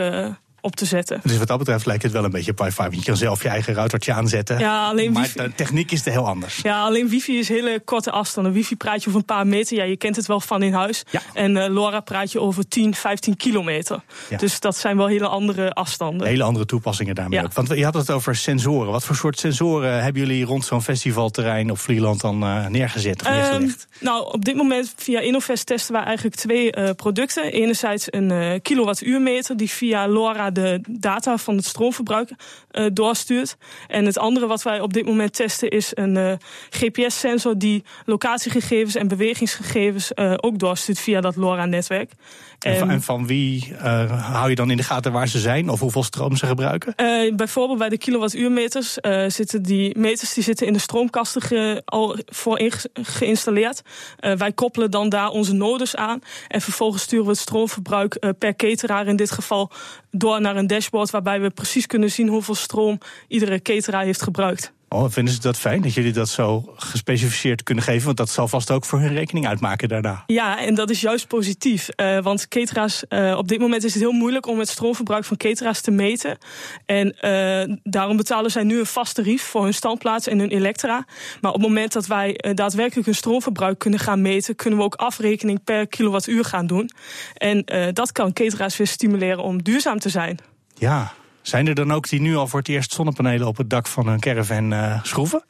op 0.61 0.75
te 0.75 0.85
zetten. 0.85 1.19
Dus 1.23 1.37
wat 1.37 1.47
dat 1.47 1.57
betreft 1.57 1.85
lijkt 1.85 2.03
het 2.03 2.11
wel 2.11 2.23
een 2.23 2.31
beetje 2.31 2.53
wifi. 2.55 2.81
Want 2.81 2.95
je 2.95 3.03
kan 3.03 3.17
zelf 3.17 3.41
je 3.43 3.49
eigen 3.49 3.73
routertje 3.73 4.13
aanzetten. 4.13 4.59
Ja, 4.59 4.87
alleen 4.87 5.11
maar 5.11 5.21
wifi- 5.21 5.39
de 5.43 5.53
techniek 5.55 5.91
is 5.91 6.05
er 6.05 6.11
heel 6.11 6.27
anders. 6.27 6.59
Ja, 6.63 6.81
alleen 6.83 7.09
wifi 7.09 7.37
is 7.37 7.47
hele 7.49 7.81
korte 7.85 8.11
afstanden. 8.11 8.51
Wifi 8.53 8.75
praat 8.75 9.01
je 9.03 9.07
over 9.07 9.19
een 9.19 9.25
paar 9.25 9.47
meter. 9.47 9.77
Ja, 9.77 9.83
je 9.83 9.97
kent 9.97 10.15
het 10.15 10.25
wel 10.25 10.39
van 10.39 10.63
in 10.63 10.73
huis. 10.73 11.03
Ja. 11.11 11.21
En 11.33 11.57
eh, 11.57 11.69
LoRa 11.73 11.99
praat 11.99 12.31
je 12.31 12.39
over 12.41 12.67
10, 12.67 12.95
15 12.95 13.37
kilometer. 13.37 13.99
Ja. 14.29 14.37
Dus 14.37 14.59
dat 14.59 14.77
zijn 14.77 14.97
wel 14.97 15.07
hele 15.07 15.27
andere 15.27 15.71
afstanden. 15.73 16.27
Hele 16.27 16.43
andere 16.43 16.65
toepassingen 16.65 17.15
daarmee 17.15 17.39
Ja. 17.39 17.45
ook. 17.45 17.53
Want 17.53 17.67
je 17.67 17.83
had 17.83 17.93
het 17.93 18.11
over 18.11 18.35
sensoren. 18.35 18.91
Wat 18.91 19.03
voor 19.05 19.15
soort 19.15 19.39
sensoren 19.39 20.03
hebben 20.03 20.21
jullie 20.21 20.45
rond 20.45 20.65
zo'n 20.65 20.81
festivalterrein 20.81 21.71
op 21.71 21.77
Vlieland 21.79 22.21
dan 22.21 22.43
eh, 22.43 22.65
neergezet 22.67 23.21
of 23.21 23.29
neergelegd? 23.29 23.87
nou, 23.99 24.33
op 24.33 24.45
dit 24.45 24.55
moment 24.55 24.93
via 24.97 25.19
Innovest 25.19 25.65
testen 25.65 25.93
wij 25.93 26.03
eigenlijk 26.03 26.35
twee 26.35 26.71
eh, 26.71 26.89
producten. 26.95 27.43
Enerzijds 27.51 28.05
een 28.09 28.59
kilowattuurmeter 28.61 29.57
die 29.57 29.69
via 29.69 30.07
LoRa 30.07 30.48
de 30.51 30.81
data 30.89 31.37
van 31.37 31.55
het 31.55 31.65
stroomverbruik 31.65 32.31
eh, 32.69 32.85
doorstuurt. 32.93 33.57
En 33.87 34.05
het 34.05 34.17
andere 34.17 34.47
wat 34.47 34.63
wij 34.63 34.79
op 34.79 34.93
dit 34.93 35.05
moment 35.05 35.33
testen 35.33 35.69
is 35.69 35.91
een 35.93 36.17
eh, 36.17 36.33
GPS-sensor 36.69 37.57
die 37.57 37.83
locatiegegevens 38.05 38.95
en 38.95 39.07
bewegingsgegevens 39.07 40.13
eh, 40.13 40.33
ook 40.37 40.59
doorstuurt 40.59 40.99
via 40.99 41.21
dat 41.21 41.35
LoRa-netwerk. 41.35 42.11
en, 42.59 42.77
van, 42.77 42.89
en 42.89 43.01
van 43.01 43.27
wie 43.27 43.73
hou 44.09 44.49
je 44.49 44.55
dan 44.55 44.71
in 44.71 44.77
de 44.77 44.83
gaten 44.83 45.11
waar 45.11 45.27
ze 45.27 45.39
zijn 45.39 45.69
of 45.69 45.79
hoeveel 45.79 46.03
stroom 46.03 46.35
ze 46.35 46.45
gebruiken? 46.45 46.93
Bijvoorbeeld 47.35 47.79
bij 47.79 47.89
de 47.89 47.97
kilowattuurmeters 47.97 48.97
zitten 49.27 49.63
die 49.63 49.97
meters 49.97 50.33
die 50.33 50.43
zitten 50.43 50.67
in 50.67 50.73
de 50.73 50.79
stroomkasten 50.79 51.41
ge- 51.41 51.81
al 51.85 52.17
voor 52.25 52.71
geïnstalleerd. 52.93 53.81
Wij 54.19 54.51
koppelen 54.51 54.91
dan 54.91 55.09
daar 55.09 55.29
onze 55.29 55.53
nodes 55.53 55.95
aan 55.95 56.21
en 56.47 56.61
vervolgens 56.61 57.03
sturen 57.03 57.25
we 57.25 57.31
het 57.31 57.39
stroomverbruik 57.39 58.19
per 58.37 58.55
cateraar 58.55 59.07
in 59.07 59.15
dit 59.15 59.31
geval 59.31 59.71
door 60.11 60.38
naar 60.41 60.55
een 60.55 60.67
dashboard 60.67 61.09
waarbij 61.09 61.41
we 61.41 61.49
precies 61.49 61.85
kunnen 61.85 62.11
zien 62.11 62.27
hoeveel 62.27 62.55
stroom 62.55 62.97
iedere 63.27 63.61
cateraar 63.61 64.03
heeft 64.03 64.21
gebruikt. 64.21 64.73
Oh, 64.91 65.05
vinden 65.09 65.33
ze 65.33 65.39
dat 65.39 65.57
fijn 65.57 65.81
dat 65.81 65.93
jullie 65.93 66.11
dat 66.11 66.29
zo 66.29 66.73
gespecificeerd 66.75 67.63
kunnen 67.63 67.83
geven? 67.83 68.05
Want 68.05 68.17
dat 68.17 68.29
zal 68.29 68.47
vast 68.47 68.71
ook 68.71 68.85
voor 68.85 68.99
hun 68.99 69.13
rekening 69.13 69.47
uitmaken 69.47 69.87
daarna. 69.87 70.23
Ja, 70.27 70.59
en 70.59 70.75
dat 70.75 70.89
is 70.89 71.01
juist 71.01 71.27
positief. 71.27 71.89
Eh, 71.89 72.19
want 72.19 72.47
cateraars, 72.47 73.07
eh, 73.07 73.35
op 73.37 73.47
dit 73.47 73.59
moment 73.59 73.83
is 73.83 73.93
het 73.93 74.01
heel 74.01 74.11
moeilijk 74.11 74.47
om 74.47 74.59
het 74.59 74.69
stroomverbruik 74.69 75.25
van 75.25 75.37
cateraars 75.37 75.81
te 75.81 75.91
meten. 75.91 76.37
En 76.85 77.19
eh, 77.19 77.75
daarom 77.83 78.17
betalen 78.17 78.51
zij 78.51 78.63
nu 78.63 78.79
een 78.79 78.85
vast 78.85 79.15
tarief 79.15 79.43
voor 79.43 79.63
hun 79.63 79.73
standplaats 79.73 80.27
en 80.27 80.39
hun 80.39 80.49
elektra. 80.49 81.05
Maar 81.41 81.51
op 81.51 81.59
het 81.59 81.67
moment 81.67 81.93
dat 81.93 82.07
wij 82.07 82.39
daadwerkelijk 82.53 83.05
hun 83.05 83.15
stroomverbruik 83.15 83.79
kunnen 83.79 83.99
gaan 83.99 84.21
meten, 84.21 84.55
kunnen 84.55 84.79
we 84.79 84.85
ook 84.85 84.95
afrekening 84.95 85.63
per 85.63 85.87
kilowattuur 85.87 86.45
gaan 86.45 86.67
doen. 86.67 86.89
En 87.33 87.65
dat 87.93 88.11
kan 88.11 88.33
cateraars 88.33 88.77
weer 88.77 88.87
stimuleren 88.87 89.43
om 89.43 89.63
duurzaam 89.63 89.99
te 89.99 90.09
zijn. 90.09 90.37
Ja. 90.77 91.13
Zijn 91.49 91.67
er 91.67 91.75
dan 91.75 91.91
ook 91.91 92.09
die 92.09 92.21
nu 92.21 92.35
al 92.35 92.47
voor 92.47 92.59
het 92.59 92.67
eerst 92.67 92.93
zonnepanelen 92.93 93.47
op 93.47 93.57
het 93.57 93.69
dak 93.69 93.87
van 93.87 94.07
hun 94.07 94.19
caravan 94.19 94.73
eh, 94.73 95.03
schroeven? 95.03 95.43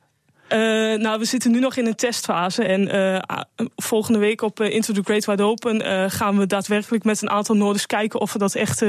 Eh, 0.48 0.60
nou, 1.00 1.20
we 1.20 1.26
zitten 1.26 1.52
nu 1.52 1.60
nog 1.60 1.76
in 1.76 1.86
een 1.86 1.96
testfase. 1.96 2.64
En 2.64 2.88
eh, 2.88 3.40
volgende 3.76 4.20
week 4.20 4.42
op 4.42 4.62
Into 4.62 4.94
the 4.94 5.02
Great 5.04 5.26
Wide 5.26 5.44
Open 5.44 6.12
gaan 6.12 6.38
we 6.38 6.46
daadwerkelijk 6.46 7.04
met 7.04 7.22
een 7.22 7.30
aantal 7.30 7.56
nodes 7.56 7.86
kijken 7.86 8.20
of 8.20 8.34
we 8.34 8.40
dat 8.40 8.56
echt 8.56 8.86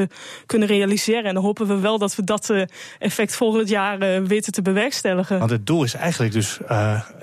kunnen 0.46 0.68
realiseren. 0.68 1.24
En 1.24 1.34
dan 1.34 1.42
hopen 1.42 1.66
we 1.66 1.78
wel 1.78 1.98
dat 1.98 2.14
we 2.14 2.24
dat 2.24 2.52
effect 2.98 3.36
volgend 3.36 3.68
jaar 3.68 4.24
weten 4.26 4.52
te 4.52 4.62
bewerkstelligen. 4.62 5.38
Want 5.38 5.50
het 5.50 5.66
doel 5.66 5.84
is 5.84 5.94
eigenlijk 5.94 6.32
dus 6.32 6.58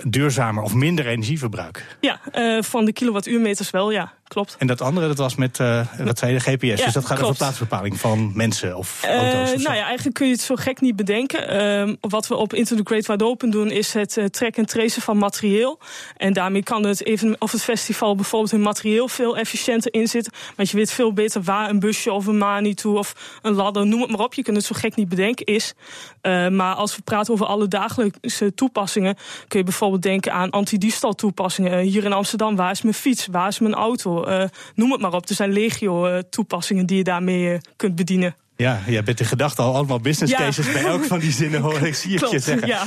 duurzamer 0.03 0.63
of 0.63 0.73
minder 0.73 1.07
energieverbruik. 1.07 1.97
Ja, 1.99 2.19
van 2.61 2.85
de 2.85 2.93
kilowattuurmeters 2.93 3.69
wel, 3.69 3.91
ja. 3.91 4.13
Klopt. 4.27 4.55
En 4.59 4.67
dat 4.67 4.81
andere, 4.81 5.07
dat 5.07 5.17
was 5.17 5.35
met, 5.35 5.59
uh, 5.59 5.85
wat 6.03 6.19
zei 6.19 6.31
je, 6.33 6.37
de 6.37 6.43
GPS. 6.51 6.79
Ja, 6.79 6.85
dus 6.85 6.93
dat 6.93 7.05
gaat 7.05 7.17
klopt. 7.17 7.21
over 7.23 7.35
plaatsbepaling 7.35 7.99
van 7.99 8.31
mensen 8.35 8.77
of 8.77 9.03
Eh, 9.03 9.15
auto's. 9.15 9.53
of 9.53 9.63
nou 9.63 9.75
ja, 9.75 9.85
eigenlijk 9.85 10.15
kun 10.15 10.25
je 10.27 10.31
het 10.31 10.41
zo 10.41 10.55
gek 10.55 10.81
niet 10.81 10.95
bedenken. 10.95 11.47
Ehm, 11.47 11.95
wat 12.01 12.27
we 12.27 12.35
op 12.35 12.53
Into 12.53 12.75
the 12.75 12.81
Great 12.83 13.05
Wide 13.05 13.25
Open 13.25 13.49
doen, 13.49 13.71
is 13.71 13.93
het 13.93 14.17
eh, 14.17 14.25
tracken 14.25 14.63
en 14.63 14.69
tracen 14.69 15.01
van 15.01 15.17
materieel. 15.17 15.79
En 16.17 16.33
daarmee 16.33 16.63
kan 16.63 16.85
het, 16.85 17.05
even, 17.05 17.35
of 17.39 17.51
het 17.51 17.63
festival 17.63 18.15
bijvoorbeeld 18.15 18.51
hun 18.51 18.61
materieel 18.61 19.07
veel 19.07 19.37
efficiënter 19.37 19.93
inzitten. 19.93 20.33
Want 20.55 20.69
je 20.69 20.77
weet 20.77 20.91
veel 20.91 21.13
beter 21.13 21.41
waar 21.41 21.69
een 21.69 21.79
busje 21.79 22.11
of 22.11 22.25
een 22.25 22.37
mani 22.37 22.73
toe 22.73 22.97
of 22.97 23.39
een 23.41 23.53
ladder, 23.53 23.87
noem 23.87 24.01
het 24.01 24.09
maar 24.09 24.19
op. 24.19 24.33
Je 24.33 24.43
kunt 24.43 24.57
het 24.57 24.65
zo 24.65 24.75
gek 24.77 24.95
niet 24.95 25.09
bedenken 25.09 25.45
is. 25.45 25.73
Eh, 26.21 26.47
maar 26.47 26.75
als 26.75 26.95
we 26.95 27.01
praten 27.01 27.33
over 27.33 27.45
alle 27.45 27.67
dagelijkse 27.67 28.53
toepassingen, 28.53 29.15
kun 29.47 29.59
je 29.59 29.65
bijvoorbeeld 29.65 30.01
denken 30.01 30.33
aan 30.33 30.49
antidiefstal 30.49 31.13
toepassingen. 31.13 31.71
Eh, 31.71 31.79
hier 31.79 32.03
in 32.03 32.13
Amsterdam, 32.13 32.55
waar 32.55 32.71
is 32.71 32.81
mijn 32.81 32.93
fiets? 32.95 33.27
Waar 33.31 33.47
is 33.47 33.59
mijn 33.59 33.73
auto? 33.73 34.16
Eh, 34.25 34.43
noem 34.75 34.91
het 34.91 35.01
maar 35.01 35.13
op. 35.13 35.29
Er 35.29 35.35
zijn 35.35 35.51
legio 35.51 36.05
eh, 36.05 36.19
toepassingen 36.29 36.85
die 36.85 36.97
je 36.97 37.03
daarmee 37.03 37.53
eh, 37.53 37.59
kunt 37.75 37.95
bedienen. 37.95 38.35
Ja, 38.55 38.79
jij 38.87 39.03
bent 39.03 39.19
in 39.19 39.25
gedachten 39.25 39.63
al 39.63 39.75
allemaal 39.75 39.99
business 39.99 40.31
Ja. 40.33 40.37
cases 40.39 40.71
bij 40.71 40.83
elk 40.85 41.03
van 41.05 41.19
die 41.19 41.31
zinnen 41.31 41.61
hoor 41.61 41.81
ik 41.81 41.95
zie 41.95 42.17
het 42.19 42.31
je 42.31 42.39
zeggen. 42.39 42.67
ja. 42.67 42.83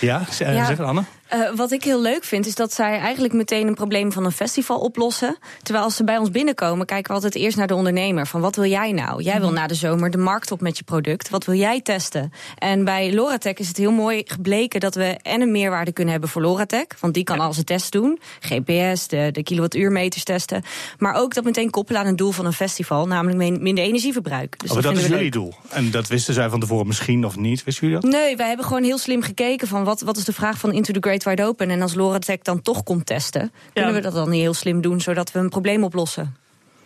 Ja, 0.00 0.22
z- 0.30 0.40
eh, 0.40 0.54
Ja. 0.54 0.66
zeg 0.66 0.80
Anne. 0.80 1.02
Eh, 1.34 1.40
wat 1.56 1.70
ik 1.72 1.84
heel 1.84 2.00
leuk 2.00 2.24
vind, 2.24 2.46
is 2.46 2.54
dat 2.54 2.72
zij 2.72 2.98
eigenlijk 2.98 3.34
meteen 3.34 3.66
een 3.66 3.74
probleem 3.74 4.12
van 4.12 4.24
een 4.24 4.32
festival 4.32 4.78
oplossen. 4.78 5.36
Terwijl 5.62 5.84
als 5.84 5.96
ze 5.96 6.04
bij 6.04 6.18
ons 6.18 6.30
binnenkomen, 6.30 6.86
kijken 6.86 7.08
we 7.08 7.14
altijd 7.14 7.34
eerst 7.34 7.56
naar 7.56 7.66
de 7.66 7.74
ondernemer. 7.74 8.26
Van 8.26 8.40
wat 8.40 8.56
wil 8.56 8.64
jij 8.64 8.92
nou? 8.92 9.22
Jij 9.22 9.40
wil 9.40 9.52
na 9.52 9.66
de 9.66 9.74
zomer 9.74 10.10
de 10.10 10.18
markt 10.18 10.50
op 10.50 10.60
met 10.60 10.78
je 10.78 10.84
product. 10.84 11.30
Wat 11.30 11.44
wil 11.44 11.54
jij 11.54 11.80
testen? 11.80 12.32
En 12.58 12.84
bij 12.84 13.14
Loratec 13.14 13.58
is 13.58 13.68
het 13.68 13.76
heel 13.76 13.92
mooi 13.92 14.22
gebleken 14.24 14.80
dat 14.80 14.94
we 14.94 15.04
en 15.22 15.40
een 15.40 15.50
meerwaarde 15.50 15.92
kunnen 15.92 16.12
hebben 16.12 16.30
voor 16.30 16.42
Loratec. 16.42 16.96
Want 17.00 17.14
die 17.14 17.24
kan 17.24 17.40
al 17.40 17.52
zijn 17.52 17.64
tests 17.66 17.90
doen. 17.90 18.20
GPS, 18.40 19.08
de, 19.08 19.28
de 19.32 19.42
kilowattuurmeters 19.42 20.24
testen. 20.24 20.62
Maar 20.98 21.14
ook 21.14 21.34
dat 21.34 21.44
meteen 21.44 21.70
koppelen 21.70 22.00
aan 22.00 22.06
een 22.06 22.16
doel 22.16 22.30
van 22.30 22.46
een 22.46 22.52
festival. 22.52 23.06
Namelijk 23.06 23.38
min- 23.38 23.62
minder 23.62 23.84
energieverbruik. 23.84 24.58
Dus 24.58 24.68
Oh, 24.68 24.74
maar 24.74 24.84
dat 24.84 24.96
is 24.96 25.06
jullie 25.06 25.30
doel. 25.30 25.54
En 25.68 25.90
dat 25.90 26.06
wisten 26.08 26.34
zij 26.34 26.48
van 26.48 26.60
tevoren 26.60 26.86
misschien 26.86 27.24
of 27.24 27.36
niet. 27.36 27.64
Wisten 27.64 27.86
jullie 27.86 28.02
dat? 28.02 28.10
Nee, 28.12 28.36
wij 28.36 28.48
hebben 28.48 28.66
gewoon 28.66 28.82
heel 28.82 28.98
slim 28.98 29.22
gekeken 29.22 29.68
van 29.68 29.84
wat, 29.84 30.00
wat 30.00 30.16
is 30.16 30.24
de 30.24 30.32
vraag 30.32 30.58
van 30.58 30.72
Into 30.72 30.92
the 30.92 31.00
Great 31.00 31.22
Wide 31.24 31.44
Open. 31.44 31.70
En 31.70 31.82
als 31.82 31.94
Loratec 31.94 32.44
dan 32.44 32.62
toch 32.62 32.82
komt 32.82 33.06
testen, 33.06 33.52
kunnen 33.72 33.94
we 33.94 34.00
dat 34.00 34.12
dan 34.12 34.30
niet 34.30 34.40
heel 34.40 34.54
slim 34.54 34.80
doen, 34.80 35.00
zodat 35.00 35.32
we 35.32 35.38
een 35.38 35.48
probleem 35.48 35.84
oplossen. 35.84 36.36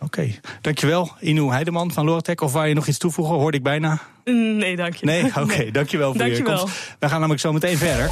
Oké, 0.01 0.35
dankjewel. 0.61 1.11
Inu 1.21 1.51
Heideman 1.51 1.93
van 1.93 2.05
Loratec. 2.05 2.41
Of 2.41 2.53
waar 2.53 2.69
je 2.69 2.75
nog 2.75 2.87
iets 2.87 2.99
toevoegen, 2.99 3.35
hoorde 3.35 3.57
ik 3.57 3.63
bijna. 3.63 3.99
Mm, 4.25 4.57
Nee, 4.57 4.77
dank 4.77 4.95
je. 4.95 5.07
Nee, 5.07 5.25
oké, 5.43 5.71
dankjewel 5.71 6.13
voor 6.15 6.23
je 6.25 6.29
Dankjewel. 6.31 6.59
komst. 6.59 6.97
We 6.99 7.07
gaan 7.09 7.17
namelijk 7.19 7.41
zo 7.41 7.53
meteen 7.53 7.77
verder. 7.77 8.11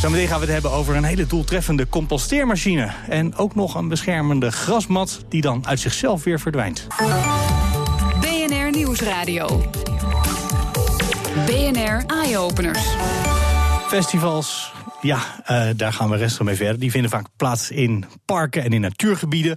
Zometeen 0.00 0.26
gaan 0.28 0.38
we 0.40 0.44
het 0.44 0.52
hebben 0.54 0.70
over 0.70 0.96
een 0.96 1.04
hele 1.04 1.26
doeltreffende 1.26 1.88
composteermachine. 1.88 2.90
En 3.08 3.36
ook 3.36 3.54
nog 3.54 3.74
een 3.74 3.88
beschermende 3.88 4.50
grasmat 4.52 5.24
die 5.28 5.40
dan 5.40 5.66
uit 5.66 5.80
zichzelf 5.80 6.24
weer 6.24 6.40
verdwijnt. 6.40 6.86
BNR 8.20 8.70
Nieuwsradio. 8.70 9.70
BNR 11.46 12.04
Eye 12.06 12.38
Openers. 12.38 12.86
Festivals, 13.88 14.72
ja, 15.02 15.42
eh, 15.44 15.68
daar 15.76 15.92
gaan 15.92 16.10
we 16.10 16.16
rustig 16.16 16.42
mee 16.42 16.56
verder. 16.56 16.78
Die 16.78 16.90
vinden 16.90 17.10
vaak 17.10 17.26
plaats 17.36 17.70
in 17.70 18.04
parken 18.24 18.62
en 18.62 18.72
in 18.72 18.80
natuurgebieden. 18.80 19.56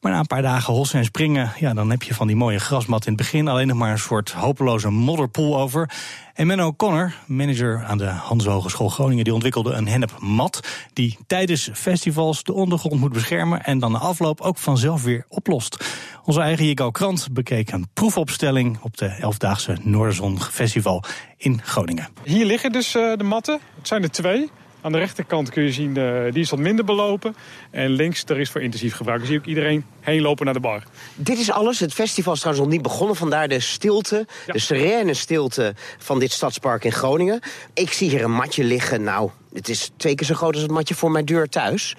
Maar 0.00 0.12
na 0.12 0.18
een 0.18 0.26
paar 0.26 0.42
dagen 0.42 0.74
hossen 0.74 0.98
en 0.98 1.04
springen, 1.04 1.52
ja, 1.58 1.74
dan 1.74 1.90
heb 1.90 2.02
je 2.02 2.14
van 2.14 2.26
die 2.26 2.36
mooie 2.36 2.58
grasmat 2.58 3.06
in 3.06 3.12
het 3.12 3.22
begin 3.22 3.48
alleen 3.48 3.66
nog 3.66 3.76
maar 3.76 3.90
een 3.90 3.98
soort 3.98 4.30
hopeloze 4.30 4.90
modderpoel 4.90 5.58
over. 5.58 5.90
En 6.34 6.46
Menno 6.46 6.72
Connor, 6.72 7.14
manager 7.26 7.84
aan 7.84 7.98
de 7.98 8.04
Hans 8.04 8.44
Hogeschool 8.44 8.88
Groningen, 8.88 9.24
die 9.24 9.34
ontwikkelde 9.34 9.72
een 9.72 9.88
hennepmat 9.88 10.60
die 10.92 11.18
tijdens 11.26 11.70
festivals 11.72 12.42
de 12.42 12.52
ondergrond 12.52 13.00
moet 13.00 13.12
beschermen 13.12 13.64
en 13.64 13.78
dan 13.78 13.92
na 13.92 13.98
afloop 13.98 14.40
ook 14.40 14.58
vanzelf 14.58 15.02
weer 15.02 15.24
oplost. 15.28 15.84
Onze 16.24 16.40
eigen 16.40 16.66
Jigo 16.66 16.90
Krant 16.90 17.28
bekeek 17.32 17.70
een 17.70 17.88
proefopstelling 17.94 18.78
op 18.82 18.96
de 18.96 19.06
elfdaagse 19.06 19.76
Noorderzon 19.82 20.40
Festival 20.40 21.04
in 21.36 21.60
Groningen. 21.62 22.08
Hier 22.24 22.44
liggen 22.44 22.72
dus 22.72 22.94
eh, 22.94 23.16
de 23.16 23.24
matten. 23.24 23.60
Het 23.76 23.88
zijn 23.88 24.02
er 24.02 24.10
twee. 24.10 24.50
Aan 24.86 24.92
de 24.92 24.98
rechterkant 24.98 25.50
kun 25.50 25.62
je 25.62 25.72
zien, 25.72 25.96
eh, 25.96 26.32
die 26.32 26.42
is 26.42 26.50
wat 26.50 26.58
minder 26.58 26.84
belopen. 26.84 27.36
En 27.70 27.90
links, 27.90 28.24
daar 28.24 28.38
is 28.38 28.50
voor 28.50 28.62
intensief 28.62 28.94
gebruik. 28.94 29.18
Dan 29.18 29.26
zie 29.26 29.36
je 29.36 29.40
ook 29.42 29.48
iedereen 29.48 29.84
heen 30.00 30.20
lopen 30.20 30.44
naar 30.44 30.54
de 30.54 30.60
bar. 30.60 30.82
Dit 31.14 31.38
is 31.38 31.50
alles. 31.50 31.80
Het 31.80 31.92
festival 31.92 32.32
is 32.32 32.38
trouwens 32.38 32.66
nog 32.66 32.74
niet 32.74 32.84
begonnen. 32.84 33.16
Vandaar 33.16 33.48
de 33.48 33.60
stilte, 33.60 34.26
Ja. 34.46 34.52
de 34.52 34.58
serene 34.58 35.14
stilte 35.14 35.74
van 35.98 36.18
dit 36.18 36.32
stadspark 36.32 36.84
in 36.84 36.92
Groningen. 36.92 37.40
Ik 37.74 37.92
zie 37.92 38.10
hier 38.10 38.24
een 38.24 38.32
matje 38.32 38.64
liggen. 38.64 39.02
Nou, 39.02 39.30
het 39.52 39.68
is 39.68 39.90
twee 39.96 40.14
keer 40.14 40.26
zo 40.26 40.34
groot 40.34 40.52
als 40.52 40.62
het 40.62 40.70
matje 40.70 40.94
voor 40.94 41.10
mijn 41.10 41.24
deur 41.24 41.48
thuis. 41.48 41.96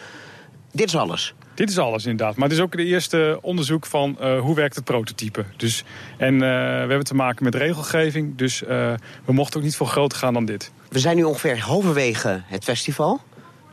Dit 0.72 0.88
is 0.88 0.96
alles. 0.96 1.34
Dit 1.58 1.70
is 1.70 1.78
alles 1.78 2.06
inderdaad. 2.06 2.36
Maar 2.36 2.48
het 2.48 2.58
is 2.58 2.64
ook 2.64 2.72
de 2.72 2.84
eerste 2.84 3.40
onderzoek 3.42 3.86
van 3.86 4.20
eh, 4.20 4.40
hoe 4.40 4.56
werkt 4.56 4.76
het 4.76 4.84
prototype. 4.84 5.46
Dus, 5.56 5.84
en 6.18 6.34
eh, 6.34 6.40
we 6.40 6.46
hebben 6.88 7.04
te 7.04 7.16
maken 7.16 7.44
met 7.44 7.56
regelgeving. 7.56 8.36
Dus 8.36 8.64
eh, 8.64 8.94
we 9.26 9.34
mochten 9.34 9.60
ook 9.60 9.66
niet 9.66 9.76
veel 9.76 9.86
groter 9.86 10.18
gaan 10.18 10.34
dan 10.34 10.46
dit. 10.46 10.72
We 10.90 11.00
zijn 11.00 11.16
nu 11.16 11.24
ongeveer 11.24 11.60
halverwege 11.60 12.42
het 12.46 12.64
festival. 12.64 13.22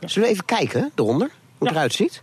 Zullen 0.01 0.29
we 0.29 0.35
even 0.35 0.45
kijken 0.45 0.93
eronder, 0.95 1.29
hoe 1.29 1.37
het 1.59 1.69
Ja. 1.69 1.75
eruit 1.75 1.93
ziet? 1.93 2.23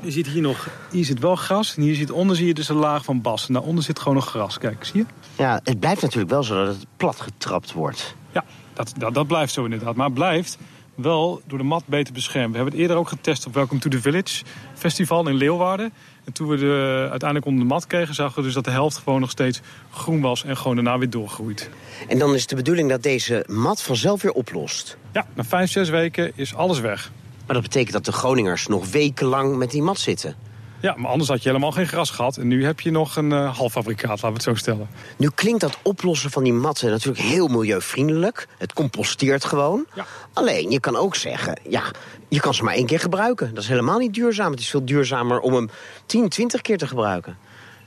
Je 0.00 0.10
ziet 0.10 0.26
hier 0.26 0.42
nog, 0.42 0.68
hier 0.90 1.04
zit 1.04 1.18
wel 1.18 1.36
gras. 1.36 1.76
En 1.76 1.82
hier 1.82 1.94
zit 1.94 2.10
onder 2.10 2.36
zie 2.36 2.46
je 2.46 2.54
dus 2.54 2.68
een 2.68 2.76
laag 2.76 3.04
van 3.04 3.20
bas. 3.20 3.46
En 3.46 3.52
daaronder 3.54 3.84
zit 3.84 3.98
gewoon 3.98 4.14
nog 4.14 4.28
gras. 4.28 4.58
Kijk, 4.58 4.84
zie 4.84 5.00
je? 5.00 5.06
Ja, 5.42 5.60
het 5.64 5.80
blijft 5.80 6.02
natuurlijk 6.02 6.30
wel 6.30 6.42
zo 6.42 6.64
dat 6.64 6.74
het 6.74 6.86
plat 6.96 7.20
getrapt 7.20 7.72
wordt. 7.72 8.14
Ja, 8.32 8.44
dat, 8.74 8.92
dat, 8.98 9.14
dat 9.14 9.26
blijft 9.26 9.52
zo 9.52 9.64
inderdaad. 9.64 9.94
Maar 9.94 10.06
het 10.06 10.14
blijft 10.14 10.58
wel 10.96 11.40
door 11.46 11.58
de 11.58 11.64
mat 11.64 11.86
beter 11.86 12.12
beschermd. 12.12 12.50
We 12.50 12.56
hebben 12.56 12.72
het 12.72 12.82
eerder 12.82 12.96
ook 12.96 13.08
getest 13.08 13.46
op 13.46 13.54
Welcome 13.54 13.80
to 13.80 13.90
the 13.90 14.00
Village 14.00 14.44
festival 14.74 15.28
in 15.28 15.34
Leeuwarden. 15.34 15.92
En 16.24 16.32
toen 16.32 16.48
we 16.48 16.56
de, 16.56 17.06
uiteindelijk 17.10 17.44
onder 17.46 17.62
de 17.62 17.68
mat 17.68 17.86
kregen, 17.86 18.14
zagen 18.14 18.36
we 18.36 18.42
dus 18.42 18.54
dat 18.54 18.64
de 18.64 18.70
helft 18.70 18.96
gewoon 18.96 19.20
nog 19.20 19.30
steeds 19.30 19.60
groen 19.90 20.20
was 20.20 20.44
en 20.44 20.56
gewoon 20.56 20.74
daarna 20.74 20.98
weer 20.98 21.10
doorgroeit. 21.10 21.70
En 22.08 22.18
dan 22.18 22.34
is 22.34 22.46
de 22.46 22.54
bedoeling 22.54 22.88
dat 22.88 23.02
deze 23.02 23.44
mat 23.48 23.82
vanzelf 23.82 24.22
weer 24.22 24.32
oplost. 24.32 24.96
Ja, 25.12 25.26
na 25.34 25.44
vijf, 25.44 25.70
zes 25.70 25.88
weken 25.88 26.32
is 26.34 26.54
alles 26.54 26.80
weg. 26.80 27.10
Maar 27.46 27.54
dat 27.54 27.64
betekent 27.64 27.92
dat 27.92 28.04
de 28.04 28.12
Groningers 28.12 28.66
nog 28.66 28.90
wekenlang 28.90 29.56
met 29.56 29.70
die 29.70 29.82
mat 29.82 29.98
zitten. 29.98 30.36
Ja, 30.80 30.94
maar 30.96 31.10
anders 31.10 31.28
had 31.28 31.42
je 31.42 31.48
helemaal 31.48 31.72
geen 31.72 31.86
gras 31.86 32.10
gehad. 32.10 32.36
En 32.36 32.48
nu 32.48 32.64
heb 32.64 32.80
je 32.80 32.90
nog 32.90 33.16
een 33.16 33.30
uh, 33.30 33.56
halffabrikaat, 33.56 34.08
laten 34.08 34.26
we 34.26 34.32
het 34.32 34.42
zo 34.42 34.54
stellen. 34.54 34.88
Nu 35.16 35.30
klinkt 35.34 35.60
dat 35.60 35.78
oplossen 35.82 36.30
van 36.30 36.44
die 36.44 36.52
matten 36.52 36.90
natuurlijk 36.90 37.24
heel 37.24 37.48
milieuvriendelijk. 37.48 38.48
Het 38.58 38.72
composteert 38.72 39.44
gewoon. 39.44 39.86
Ja. 39.94 40.06
Alleen, 40.32 40.70
je 40.70 40.80
kan 40.80 40.96
ook 40.96 41.16
zeggen, 41.16 41.60
ja, 41.68 41.82
je 42.28 42.40
kan 42.40 42.54
ze 42.54 42.64
maar 42.64 42.74
één 42.74 42.86
keer 42.86 43.00
gebruiken. 43.00 43.54
Dat 43.54 43.62
is 43.62 43.68
helemaal 43.68 43.98
niet 43.98 44.14
duurzaam. 44.14 44.50
Het 44.50 44.60
is 44.60 44.70
veel 44.70 44.84
duurzamer 44.84 45.40
om 45.40 45.54
hem 45.54 45.70
10, 46.06 46.28
20 46.28 46.60
keer 46.60 46.78
te 46.78 46.86
gebruiken. 46.86 47.36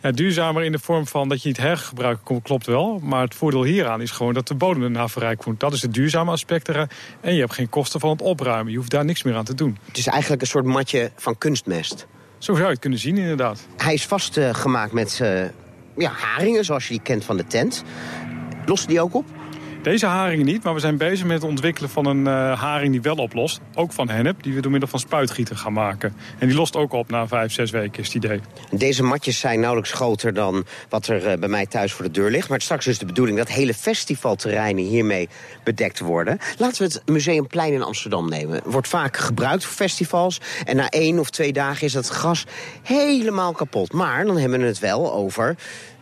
Ja, 0.02 0.12
duurzamer 0.12 0.64
in 0.64 0.72
de 0.72 0.80
vorm 0.80 1.08
van 1.08 1.30
dat 1.30 1.42
je 1.42 1.48
niet 1.48 1.58
hergebruikt, 1.58 2.22
klopt 2.44 2.66
wel. 2.66 3.00
Maar 3.04 3.22
het 3.22 3.36
voordeel 3.36 3.64
hieraan 3.64 4.02
is 4.02 4.12
gewoon 4.12 4.34
dat 4.34 4.48
de 4.48 4.56
bodem 4.56 4.84
erna 4.84 5.08
verrijkt 5.08 5.44
wordt. 5.44 5.60
Dat 5.60 5.74
is 5.74 5.82
het 5.82 5.94
duurzame 5.94 6.32
aspect 6.32 6.70
eraan. 6.70 6.88
En 7.22 7.34
je 7.34 7.40
hebt 7.40 7.54
geen 7.54 7.70
kosten 7.70 8.00
van 8.00 8.10
het 8.10 8.22
opruimen. 8.22 8.72
Je 8.72 8.78
hoeft 8.78 8.92
daar 8.92 9.06
niks 9.06 9.24
meer 9.24 9.36
aan 9.36 9.44
te 9.44 9.56
doen. 9.56 9.78
Het 9.86 9.98
is 9.98 10.08
eigenlijk 10.08 10.42
een 10.42 10.48
soort 10.48 10.66
matje 10.66 11.12
van 11.16 11.38
kunstmest. 11.38 12.08
Zo 12.40 12.54
zou 12.54 12.66
je 12.66 12.72
het 12.72 12.80
kunnen 12.80 13.00
zien, 13.00 13.18
inderdaad. 13.18 13.68
Hij 13.78 13.94
is 13.94 14.06
vastgemaakt 14.06 14.92
met 14.92 15.20
eh, 15.22 15.44
ja, 15.98 16.12
haringen, 16.12 16.66
zoals 16.66 16.88
je 16.88 16.94
die 16.94 17.02
kent 17.02 17.26
van 17.26 17.38
de 17.38 17.48
tent. 17.48 17.84
Lost 18.66 18.88
die 18.88 19.02
ook 19.02 19.14
op? 19.14 19.26
Deze 19.82 20.06
haringen 20.06 20.46
niet, 20.46 20.64
maar 20.64 20.74
we 20.74 20.80
zijn 20.80 20.98
bezig 20.98 21.26
met 21.26 21.42
het 21.42 21.50
ontwikkelen 21.50 21.90
van 21.90 22.06
een 22.06 22.26
uh, 22.26 22.60
haring 22.60 22.92
die 22.92 23.02
wel 23.02 23.16
oplost. 23.16 23.60
Ook 23.76 23.92
van 23.92 24.10
hennep, 24.10 24.44
die 24.44 24.54
we 24.54 24.62
door 24.62 24.72
middel 24.72 24.90
van 24.90 25.00
spuitgieten 25.00 25.58
gaan 25.58 25.74
maken. 25.74 26.16
En 26.40 26.48
die 26.48 26.56
lost 26.56 26.76
ook 26.76 26.94
op 26.94 27.10
na 27.10 27.28
vijf, 27.28 27.52
zes 27.52 27.72
weken, 27.72 28.00
is 28.00 28.14
het 28.14 28.16
idee. 28.16 28.42
Deze 28.72 29.04
matjes 29.04 29.40
zijn 29.40 29.60
nauwelijks 29.60 29.92
groter 29.92 30.34
dan 30.34 30.66
wat 30.90 31.08
er 31.08 31.32
uh, 31.32 31.40
bij 31.40 31.50
mij 31.50 31.66
thuis 31.66 31.94
voor 31.94 32.06
de 32.06 32.12
deur 32.12 32.30
ligt. 32.30 32.50
Maar 32.50 32.62
straks 32.62 32.88
is 32.88 32.98
de 32.98 33.06
bedoeling 33.06 33.38
dat 33.38 33.48
hele 33.48 33.74
festivalterreinen 33.74 34.84
hiermee 34.84 35.30
bedekt 35.64 36.00
worden. 36.00 36.38
Laten 36.58 36.78
we 36.78 36.94
het 36.94 37.02
Museumplein 37.06 37.74
in 37.74 37.84
Amsterdam 37.84 38.30
nemen. 38.30 38.62
Wordt 38.66 38.88
vaak 38.88 39.18
gebruikt 39.18 39.66
voor 39.66 39.76
festivals. 39.76 40.42
En 40.66 40.76
na 40.76 40.90
één 40.90 41.20
of 41.20 41.30
twee 41.30 41.54
dagen 41.54 41.86
is 41.86 41.94
dat 41.94 42.08
gras 42.08 42.46
helemaal 42.84 43.52
kapot. 43.52 43.94
Maar 43.94 44.26
dan 44.26 44.38
hebben 44.38 44.60
we 44.60 44.66
het 44.66 44.80
wel 44.80 45.14
over, 45.14 45.56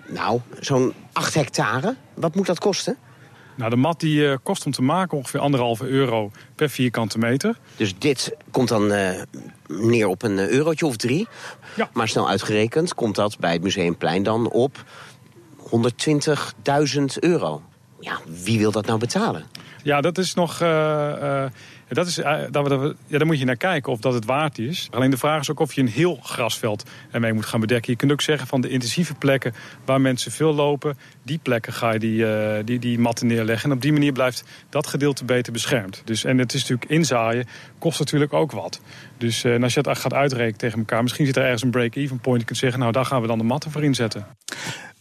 nou, 0.07 0.39
zo'n 0.60 0.93
acht 1.13 1.34
hectare. 1.34 1.96
Wat 2.13 2.36
moet 2.36 2.46
dat 2.46 2.60
kosten? 2.60 2.98
Nou, 3.58 3.70
de 3.70 3.76
mat 3.76 4.00
die 4.00 4.20
uh, 4.20 4.36
kost 4.44 4.66
om 4.66 4.72
te 4.72 4.82
maken 4.82 5.18
ongeveer 5.18 5.40
anderhalve 5.40 5.88
euro 5.88 6.32
per 6.56 6.70
vierkante 6.70 7.18
meter. 7.18 7.58
Dus 7.76 7.98
dit 7.98 8.36
komt 8.52 8.68
dan 8.68 8.92
uh, 8.92 9.10
neer 9.68 10.08
op 10.08 10.24
een 10.24 10.38
eurotje 10.38 10.86
of 10.86 10.96
drie. 10.96 11.28
Ja. 11.76 11.90
Maar 11.94 12.08
snel 12.08 12.30
uitgerekend 12.30 12.94
komt 12.94 13.16
dat 13.16 13.40
bij 13.40 13.54
het 13.54 13.64
Museumplein 13.64 14.24
dan 14.24 14.50
op 14.50 14.84
120.000 15.60 15.74
euro. 17.20 17.62
Ja, 18.00 18.20
wie 18.44 18.60
wil 18.60 18.72
dat 18.72 18.86
nou 18.86 19.00
betalen? 19.00 19.46
Ja, 19.88 20.01
dat 20.01 20.17
is 20.17 20.34
nog. 20.34 20.62
Uh, 20.62 21.46
dat 21.88 22.08
is, 22.08 22.15
dat 22.51 22.67
we, 22.67 22.96
ja, 23.08 23.17
daar 23.17 23.27
moet 23.27 23.39
je 23.39 23.46
naar 23.46 23.56
kijken 23.56 23.91
of 23.91 24.00
dat 24.00 24.13
het 24.13 24.25
waard 24.25 24.60
is. 24.60 24.88
Alleen 24.91 25.10
de 25.10 25.17
vraag 25.17 25.39
is 25.39 25.51
ook 25.51 25.60
of 25.60 25.74
je 25.74 25.82
een 25.82 25.88
heel 25.88 26.20
grasveld 26.24 26.84
ermee 27.12 27.34
moet 27.34 27.46
gaan 27.46 27.60
bedekken. 27.60 27.91
Je 27.91 27.98
kunt 27.98 28.12
ook 28.12 28.22
zeggen 28.22 28.48
van 28.48 28.62
de 28.62 28.70
intensieve 28.70 29.13
plekken 29.13 29.53
waar 29.86 30.01
mensen 30.01 30.32
veel 30.32 30.53
lopen, 30.53 30.98
die 31.24 31.39
plekken 31.41 31.74
ga 31.74 31.91
je 31.94 32.00
die, 32.00 32.25
die, 32.63 32.79
die 32.79 33.00
matten 33.00 33.27
neerleggen. 33.27 33.70
En 33.70 33.75
op 33.75 33.82
die 33.82 33.91
manier 33.91 34.12
blijft 34.12 34.44
dat 34.70 34.88
gedeelte 34.88 35.25
beter 35.25 35.53
beschermd. 35.53 36.01
Dus, 36.06 36.24
en 36.24 36.38
het 36.38 36.53
is 36.53 36.62
natuurlijk 36.62 36.91
inzaaien, 36.91 37.48
kost 37.79 38.00
natuurlijk 38.00 38.34
ook 38.34 38.51
wat. 38.51 38.82
Dus 39.17 39.46
als 39.46 39.74
je 39.74 39.79
het 39.79 39.98
gaat 39.98 40.13
uitrekenen 40.13 40.58
tegen 40.58 40.79
elkaar, 40.79 41.03
misschien 41.03 41.25
zit 41.25 41.36
er 41.36 41.44
ergens 41.44 41.63
een 41.63 41.72
break-even 41.72 42.20
point. 42.20 42.39
Je 42.39 42.46
kunt 42.46 42.60
zeggen, 42.60 42.79
nou 42.79 42.91
daar 42.91 43.06
gaan 43.06 43.22
we 43.22 43.27
dan 43.27 43.38
de 43.38 43.44
matten 43.44 43.72
voor 43.72 43.84
inzetten. 43.84 44.25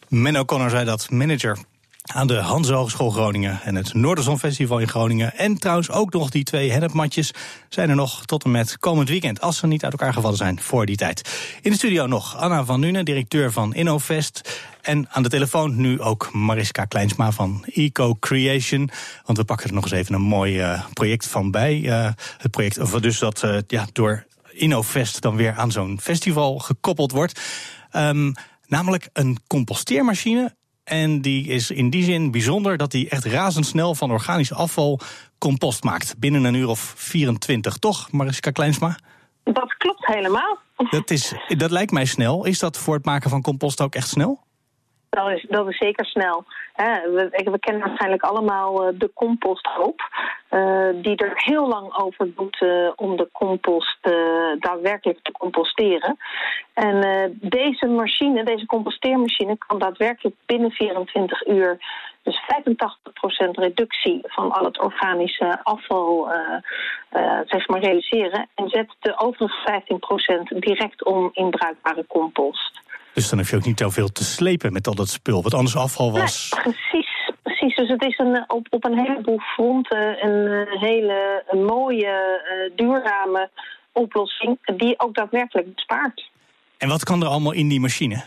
Menno 0.08 0.44
Connor 0.44 0.70
zei 0.70 0.84
dat, 0.84 1.10
manager 1.10 1.58
aan 2.06 2.26
de 2.26 2.34
Hans 2.34 2.68
Hogeschool 2.68 3.10
Groningen 3.10 3.60
en 3.62 3.74
het 3.74 3.94
Noorderzon 3.94 4.38
Festival 4.38 4.78
in 4.78 4.88
Groningen. 4.88 5.36
En 5.36 5.58
trouwens 5.58 5.90
ook 5.90 6.12
nog 6.12 6.30
die 6.30 6.44
twee 6.44 6.70
hennepmatjes 6.70 7.30
zijn 7.68 7.88
er 7.88 7.96
nog 7.96 8.24
tot 8.24 8.44
en 8.44 8.50
met 8.50 8.78
komend 8.78 9.08
weekend. 9.08 9.40
Als 9.40 9.56
ze 9.56 9.66
niet 9.66 9.84
uit 9.84 9.92
elkaar 9.92 10.12
gevallen 10.12 10.36
zijn 10.36 10.60
voor 10.60 10.86
die 10.86 10.96
tijd. 10.96 11.30
In 11.62 11.70
de 11.70 11.76
studio 11.76 12.06
nog 12.06 12.36
Anna 12.36 12.64
van 12.64 12.80
Nuenen, 12.80 13.04
directeur 13.04 13.52
van 13.52 13.74
InnoFest. 13.74 14.60
En 14.82 15.08
aan 15.10 15.22
de 15.22 15.28
telefoon 15.28 15.76
nu 15.76 16.00
ook 16.00 16.32
Mariska 16.32 16.84
Kleinsma 16.84 17.32
van 17.32 17.64
Eco 17.72 18.14
Creation. 18.20 18.90
Want 19.24 19.38
we 19.38 19.44
pakken 19.44 19.68
er 19.68 19.74
nog 19.74 19.84
eens 19.84 19.92
even 19.92 20.14
een 20.14 20.20
mooi 20.20 20.60
uh, 20.60 20.84
project 20.92 21.26
van 21.26 21.50
bij. 21.50 21.78
Uh, 21.78 22.08
het 22.38 22.50
project 22.50 23.02
dus 23.02 23.18
dat 23.18 23.42
uh, 23.42 23.58
ja, 23.66 23.86
door 23.92 24.26
InnoFest 24.50 25.20
dan 25.20 25.36
weer 25.36 25.54
aan 25.54 25.72
zo'n 25.72 26.00
festival 26.00 26.58
gekoppeld 26.58 27.12
wordt. 27.12 27.40
Um, 27.92 28.34
namelijk 28.66 29.08
een 29.12 29.38
composteermachine 29.46 30.54
en 30.86 31.20
die 31.20 31.46
is 31.46 31.70
in 31.70 31.90
die 31.90 32.04
zin 32.04 32.30
bijzonder 32.30 32.76
dat 32.76 32.92
hij 32.92 33.06
echt 33.08 33.24
razendsnel 33.24 33.94
van 33.94 34.10
organisch 34.10 34.52
afval 34.52 35.00
compost 35.38 35.84
maakt. 35.84 36.18
Binnen 36.18 36.44
een 36.44 36.54
uur 36.54 36.68
of 36.68 36.94
24, 36.96 37.76
toch, 37.76 38.12
Mariska 38.12 38.50
Kleinsma? 38.50 38.98
Dat 39.44 39.76
klopt 39.76 40.06
helemaal. 40.06 40.58
Dat, 40.90 41.10
is, 41.10 41.32
dat 41.48 41.70
lijkt 41.70 41.92
mij 41.92 42.04
snel. 42.04 42.44
Is 42.44 42.58
dat 42.58 42.78
voor 42.78 42.94
het 42.94 43.04
maken 43.04 43.30
van 43.30 43.42
compost 43.42 43.80
ook 43.80 43.94
echt 43.94 44.08
snel? 44.08 44.45
Dat 45.16 45.30
is, 45.30 45.46
dat 45.48 45.66
zeker 45.74 46.06
snel. 46.06 46.44
We, 46.74 47.28
we, 47.50 47.58
kennen 47.58 47.86
waarschijnlijk 47.86 48.22
allemaal 48.22 48.86
eh, 48.86 48.94
de 48.98 49.10
composthoop. 49.14 50.00
Uh, 50.50 50.88
die 50.94 51.16
er 51.16 51.32
heel 51.34 51.68
lang 51.68 51.96
over 51.96 52.34
doet 52.34 52.60
uh, 52.60 52.90
om 52.96 53.16
de 53.16 53.28
compost 53.32 53.98
daadwerkelijk 54.58 55.18
te 55.22 55.32
composteren. 55.32 56.16
En 56.74 57.36
deze 57.40 57.86
machine, 57.86 58.44
deze 58.44 58.66
composteermachine, 58.66 59.56
kan 59.58 59.78
daadwerkelijk 59.78 60.36
binnen 60.46 60.70
24 60.70 61.46
uur 61.46 61.78
dus 62.22 62.40
85% 63.46 63.50
reductie 63.50 64.20
van 64.22 64.52
al 64.52 64.64
het 64.64 64.80
organische 64.80 65.58
afval 65.62 66.28
zeg 67.44 67.68
maar 67.68 67.80
realiseren. 67.80 68.48
En 68.54 68.68
zet 68.68 68.88
de 69.00 69.18
overige 69.18 69.82
15% 70.54 70.58
direct 70.58 71.04
om 71.04 71.30
in 71.32 71.50
bruikbare 71.50 72.06
compost. 72.06 72.80
Dus 73.16 73.28
dan 73.28 73.38
heb 73.38 73.48
je 73.48 73.56
ook 73.56 73.64
niet 73.64 73.78
zoveel 73.78 74.08
te 74.08 74.24
slepen 74.24 74.72
met 74.72 74.86
al 74.86 74.94
dat 74.94 75.08
spul, 75.08 75.42
wat 75.42 75.54
anders 75.54 75.76
afval 75.76 76.12
was. 76.12 76.48
precies, 76.62 77.30
precies. 77.42 77.76
Dus 77.76 77.88
het 77.88 78.04
is 78.04 78.18
een, 78.18 78.44
op, 78.46 78.66
op 78.70 78.84
een 78.84 78.98
heleboel 78.98 79.38
fronten 79.38 80.24
een 80.26 80.66
eh, 80.66 80.80
hele 80.80 81.44
een 81.48 81.64
mooie, 81.64 82.40
uh, 82.70 82.76
duurzame 82.76 83.50
oplossing 83.92 84.58
die 84.76 85.00
ook 85.00 85.14
daadwerkelijk 85.14 85.74
bespaart. 85.74 86.30
En 86.78 86.88
wat 86.88 87.04
kan 87.04 87.22
er 87.22 87.28
allemaal 87.28 87.52
in 87.52 87.68
die 87.68 87.80
machine? 87.80 88.22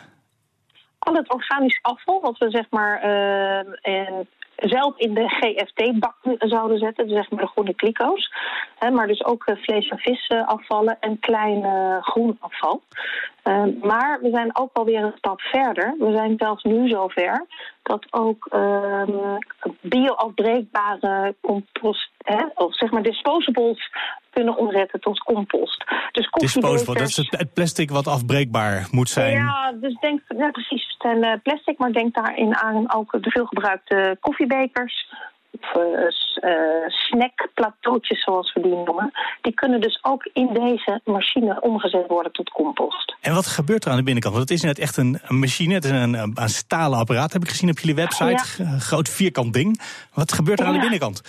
Al 1.00 1.14
het 1.14 1.34
organisch 1.34 1.80
afval, 1.82 2.22
wat 2.22 2.38
we 2.38 2.50
zeg 2.50 2.66
maar 2.70 3.04
uh, 3.06 4.20
zelf 4.60 4.98
in 4.98 5.14
de 5.14 5.28
GFT-bak 5.28 6.16
zouden 6.38 6.78
zetten, 6.78 7.08
dus 7.08 7.16
zeg 7.16 7.30
maar 7.30 7.42
de 7.42 7.48
groene 7.48 7.76
kliko's. 7.76 8.34
maar 8.92 9.08
dus 9.08 9.26
ook 9.26 9.44
vlees- 9.62 9.88
en 9.88 9.98
visafvallen 9.98 10.98
en 11.00 11.20
klein 11.20 11.64
groen 12.02 12.38
afval. 12.40 12.82
Ehm, 13.44 13.70
maar 13.82 14.20
we 14.22 14.30
zijn 14.30 14.58
ook 14.58 14.70
alweer 14.74 15.04
een 15.04 15.18
stap 15.18 15.42
verder. 15.42 15.96
We 16.00 16.12
zijn 16.12 16.34
zelfs 16.38 16.64
nu 16.64 16.90
zover 16.90 17.46
dat 17.84 18.06
ook 18.10 18.48
uh, 18.54 19.04
bioafbreekbare 19.82 21.36
compost, 21.42 22.12
of 22.56 22.76
zeg 22.76 22.92
maar 22.92 23.04
disposables 23.04 23.90
kunnen 24.30 24.58
omzetten 24.58 25.00
tot 25.00 25.20
compost. 25.20 25.84
Dus 26.12 26.30
Disposable, 26.32 26.94
dat 26.94 27.08
is 27.08 27.18
het 27.18 27.54
plastic 27.54 27.92
wat 27.92 28.08
afbreekbaar 28.08 28.88
moet 28.92 29.10
zijn. 29.10 29.34
Ja, 29.34 29.72
dus 29.82 29.96
denk, 30.00 30.22
ja 30.28 30.52
precies, 30.52 30.84
het 30.88 31.02
zijn 31.02 31.24
eh, 31.24 31.40
plastic, 31.44 31.78
maar 31.78 31.92
denk 31.92 32.16
daarin 32.16 32.56
aan 32.56 32.94
ook 32.94 33.12
de 33.24 33.30
veelgebruikte 33.32 34.18
koffiebekers 34.20 35.08
of 35.52 35.74
uh, 35.74 36.52
snackplateautjes 36.88 38.24
zoals 38.24 38.54
we 38.54 38.62
die 38.62 38.76
noemen, 38.76 39.12
die 39.42 39.54
kunnen 39.54 39.82
dus 39.82 40.00
ook 40.02 40.30
in 40.34 40.54
deze 40.54 41.02
machine 41.06 41.62
omgezet 41.62 42.08
worden 42.08 42.32
tot 42.32 42.50
compost. 42.50 43.16
En 43.22 43.34
wat 43.34 43.48
gebeurt 43.48 43.86
er 43.86 43.92
aan 43.92 43.98
de 43.98 44.04
binnenkant? 44.04 44.36
Want 44.36 44.50
het 44.50 44.58
is 44.58 44.64
net 44.64 44.80
echt 44.80 44.98
een, 44.98 45.20
machine, 45.28 45.74
het 45.74 45.86
is 45.86 45.92
een, 45.92 46.14
een, 46.14 46.50
stalen 46.50 47.00
apparaat, 47.00 47.34
heb 47.34 47.42
ik 47.42 47.50
gezien 47.50 47.70
op 47.70 47.80
jullie 47.80 47.96
website. 47.96 48.44
Groot 48.80 49.10
vierkant 49.10 49.54
ding. 49.54 49.82
Wat 50.14 50.34
gebeurt 50.34 50.60
er 50.60 50.66
aan 50.66 50.74
de 50.74 50.80
binnenkant? 50.80 51.22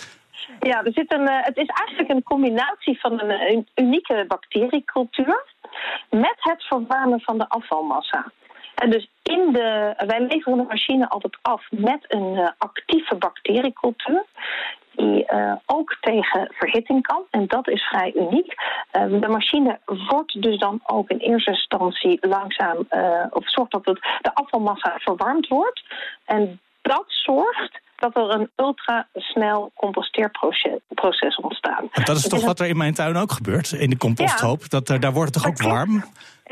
Ja, 0.59 0.83
er 0.83 0.91
zit 0.93 1.13
een, 1.13 1.29
het 1.29 1.57
is 1.57 1.67
eigenlijk 1.67 2.09
een 2.09 2.23
combinatie 2.23 2.99
van 2.99 3.21
een, 3.21 3.29
een 3.29 3.67
unieke 3.75 4.25
bacteriecultuur 4.27 5.43
met 6.09 6.35
het 6.37 6.63
verwarmen 6.63 7.21
van 7.21 7.37
de 7.37 7.49
afvalmassa. 7.49 8.31
En 8.75 8.89
dus 8.89 9.09
in 9.23 9.53
de, 9.53 9.93
wij 10.07 10.19
leveren 10.19 10.57
de 10.57 10.65
machine 10.67 11.09
altijd 11.09 11.37
af 11.41 11.67
met 11.69 12.05
een 12.07 12.33
uh, 12.33 12.49
actieve 12.57 13.15
bacteriecultuur. 13.15 14.25
Die 14.91 15.25
ook 15.65 15.97
tegen 15.99 16.47
verhitting 16.53 17.01
kan. 17.01 17.23
En 17.29 17.47
dat 17.47 17.69
is 17.69 17.83
vrij 17.83 18.13
uniek. 18.15 18.55
De 18.91 19.27
machine 19.27 19.79
wordt 19.85 20.41
dus 20.41 20.57
dan 20.57 20.79
ook 20.83 21.09
in 21.09 21.17
eerste 21.17 21.51
instantie 21.51 22.27
langzaam. 22.27 22.77
of 23.29 23.49
zorgt 23.49 23.71
dat 23.71 23.85
het, 23.85 23.99
de 24.21 24.33
afvalmassa 24.33 24.95
verwarmd 24.97 25.47
wordt. 25.47 25.83
En 26.25 26.59
dat 26.81 27.05
zorgt 27.07 27.79
dat 28.01 28.15
er 28.15 28.29
een 28.29 28.49
ultrasnel 28.55 29.71
composteerproces 29.75 31.35
ontstaat. 31.41 32.05
dat 32.05 32.17
is 32.17 32.27
toch 32.27 32.45
wat 32.45 32.59
er 32.59 32.67
in 32.67 32.77
mijn 32.77 32.93
tuin 32.93 33.17
ook 33.17 33.31
gebeurt, 33.31 33.71
in 33.71 33.89
de 33.89 33.97
composthoop? 33.97 34.69
Dat, 34.69 34.87
daar 34.87 35.13
wordt 35.13 35.35
het 35.35 35.43
toch 35.43 35.51
ook 35.51 35.61
warm? 35.61 36.03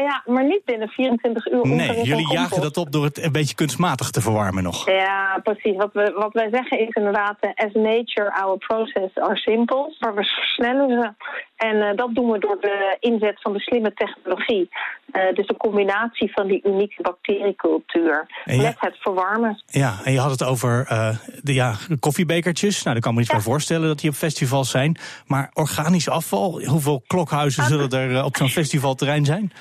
Ja, 0.04 0.24
maar 0.26 0.44
niet 0.44 0.66
binnen 0.66 0.88
24 0.88 1.52
uur. 1.52 1.68
Nee, 1.68 2.04
jullie 2.04 2.32
jagen 2.32 2.62
dat 2.62 2.78
op 2.78 2.92
door 2.92 3.04
het 3.04 3.24
een 3.24 3.32
beetje 3.32 3.56
kunstmatig 3.56 4.10
te 4.10 4.22
verwarmen 4.22 4.64
nog. 4.64 4.90
Ja, 4.90 5.40
precies. 5.44 5.76
Wat, 5.76 5.94
we, 5.94 6.12
wat 6.16 6.34
wij 6.34 6.50
zeggen 6.52 6.80
is 6.80 6.90
inderdaad, 6.90 7.38
eh, 7.40 7.66
as 7.66 7.74
nature, 7.74 8.42
our 8.42 8.58
process 8.58 9.16
are 9.16 9.36
simple. 9.36 9.96
Maar 10.00 10.16
we 10.16 10.24
versnellen 10.24 10.90
ze. 10.90 11.14
En 11.56 11.76
uh, 11.76 11.96
dat 11.96 12.16
doen 12.16 12.32
we 12.32 12.40
door 12.40 12.58
de 12.62 12.98
inzet 13.00 13.42
van 13.42 13.54
de 13.54 13.60
slimme 13.60 13.94
technologie. 13.94 14.70
Uh, 15.12 15.34
dus 15.34 15.48
de 15.48 15.58
combinatie 15.58 16.32
van 16.32 16.48
die 16.48 16.62
unieke 16.64 17.02
bacteriecultuur 17.02 18.28
met 18.46 18.76
het 18.80 18.96
verwarmen. 19.00 19.64
Ja, 19.66 20.00
en 20.04 20.12
je 20.12 20.20
had 20.20 20.32
het 20.32 20.44
over 20.44 20.88
uh, 20.92 21.10
de 21.44 21.54
ja, 21.54 21.78
koffiebekertjes. 22.00 22.84
Nou, 22.84 22.94
daar 22.94 23.04
kan 23.04 23.14
me 23.14 23.20
niet 23.20 23.32
ja. 23.32 23.42
voorstellen 23.42 23.88
dat 23.88 24.00
die 24.00 24.10
op 24.10 24.16
festivals 24.16 24.70
zijn. 24.70 24.98
Maar 25.26 25.50
organisch 25.54 26.10
afval, 26.10 26.62
hoeveel 26.66 27.04
klokhuizen 27.08 27.66
zullen 27.66 27.90
er 27.90 28.24
op 28.24 28.38
zo'n 28.38 28.50
festivalterrein 28.60 29.26
zijn? 29.26 29.52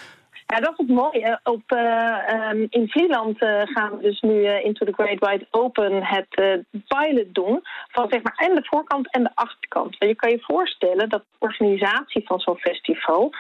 Ja, 0.55 0.61
dat 0.61 0.73
is 0.73 0.87
het 0.87 0.97
mooie. 0.97 1.41
Op, 1.43 1.63
uh, 1.73 2.51
um, 2.51 2.67
in 2.71 2.89
Vlieland 2.89 3.43
uh, 3.43 3.63
gaan 3.65 3.97
we 3.97 4.03
dus 4.03 4.21
nu 4.21 4.33
uh, 4.33 4.65
Into 4.65 4.87
the 4.87 4.93
Great 4.93 5.19
Wide 5.19 5.47
Open 5.51 6.05
het 6.05 6.65
pilot 6.87 7.35
doen. 7.35 7.61
Van 7.89 8.07
zeg 8.11 8.23
maar 8.23 8.35
en 8.37 8.55
de 8.55 8.65
voorkant 8.65 9.13
en 9.13 9.23
de 9.23 9.31
achterkant. 9.35 9.97
je 9.99 10.15
kan 10.15 10.31
je 10.31 10.41
voorstellen 10.41 11.09
dat 11.09 11.21
de 11.21 11.37
organisatie 11.47 12.27
van 12.27 12.41
zo'n 12.41 12.59
festival 12.59 13.33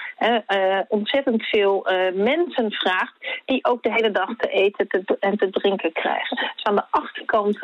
ontzettend 0.89 1.43
veel 1.43 1.87
mensen 2.15 2.73
vraagt. 2.73 3.15
Die 3.45 3.65
ook 3.65 3.83
de 3.83 3.93
hele 3.93 4.11
dag 4.11 4.37
te 4.37 4.49
eten 4.49 4.89
te, 4.89 5.17
en 5.21 5.37
te 5.37 5.51
drinken 5.51 5.93
krijgen. 5.93 6.37
Dus 6.37 6.65
aan 6.65 6.77
de 6.77 6.87
achterkant 6.91 7.59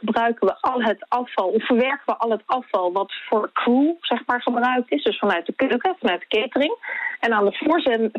gebruiken 0.00 0.46
we 0.46 0.56
al 0.60 0.82
het 0.82 1.04
afval, 1.08 1.48
of 1.48 1.66
verwerken 1.66 2.06
we 2.06 2.16
al 2.16 2.30
het 2.30 2.42
afval 2.46 2.92
wat 2.92 3.12
voor 3.28 3.50
crew 3.52 3.94
zeg 4.00 4.22
maar 4.26 4.42
gebruikt 4.42 4.92
is. 4.92 5.02
Dus 5.02 5.18
vanuit 5.18 5.46
de 5.46 5.52
keuken, 5.52 5.96
vanuit 5.98 6.24
de 6.28 6.40
catering. 6.40 6.76
En 7.20 7.32
aan 7.32 7.44
de 7.44 7.52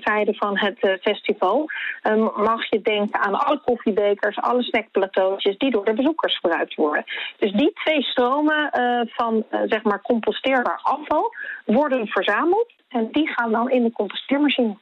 voorzijde 0.03 0.33
van 0.33 0.57
het 0.57 0.77
uh, 0.81 0.91
festival 1.01 1.65
um, 2.03 2.31
mag 2.35 2.69
je 2.69 2.81
denken 2.81 3.19
aan 3.19 3.35
alle 3.35 3.61
koffiebekers, 3.65 4.37
alle 4.37 4.63
snackplateautjes 4.63 5.57
die 5.57 5.71
door 5.71 5.85
de 5.85 5.93
bezoekers 5.93 6.39
gebruikt 6.39 6.75
worden. 6.75 7.03
Dus 7.37 7.51
die 7.51 7.71
twee 7.73 8.01
stromen 8.01 8.71
uh, 8.79 9.01
van 9.05 9.45
uh, 9.51 9.59
zeg 9.65 9.83
maar 9.83 10.01
composteerbaar 10.01 10.79
afval 10.83 11.33
worden 11.65 12.07
verzameld 12.07 12.73
en 12.89 13.07
die 13.11 13.27
gaan 13.27 13.51
dan 13.51 13.69
in 13.69 13.83
de 13.83 13.91
composteermachine. 13.91 14.77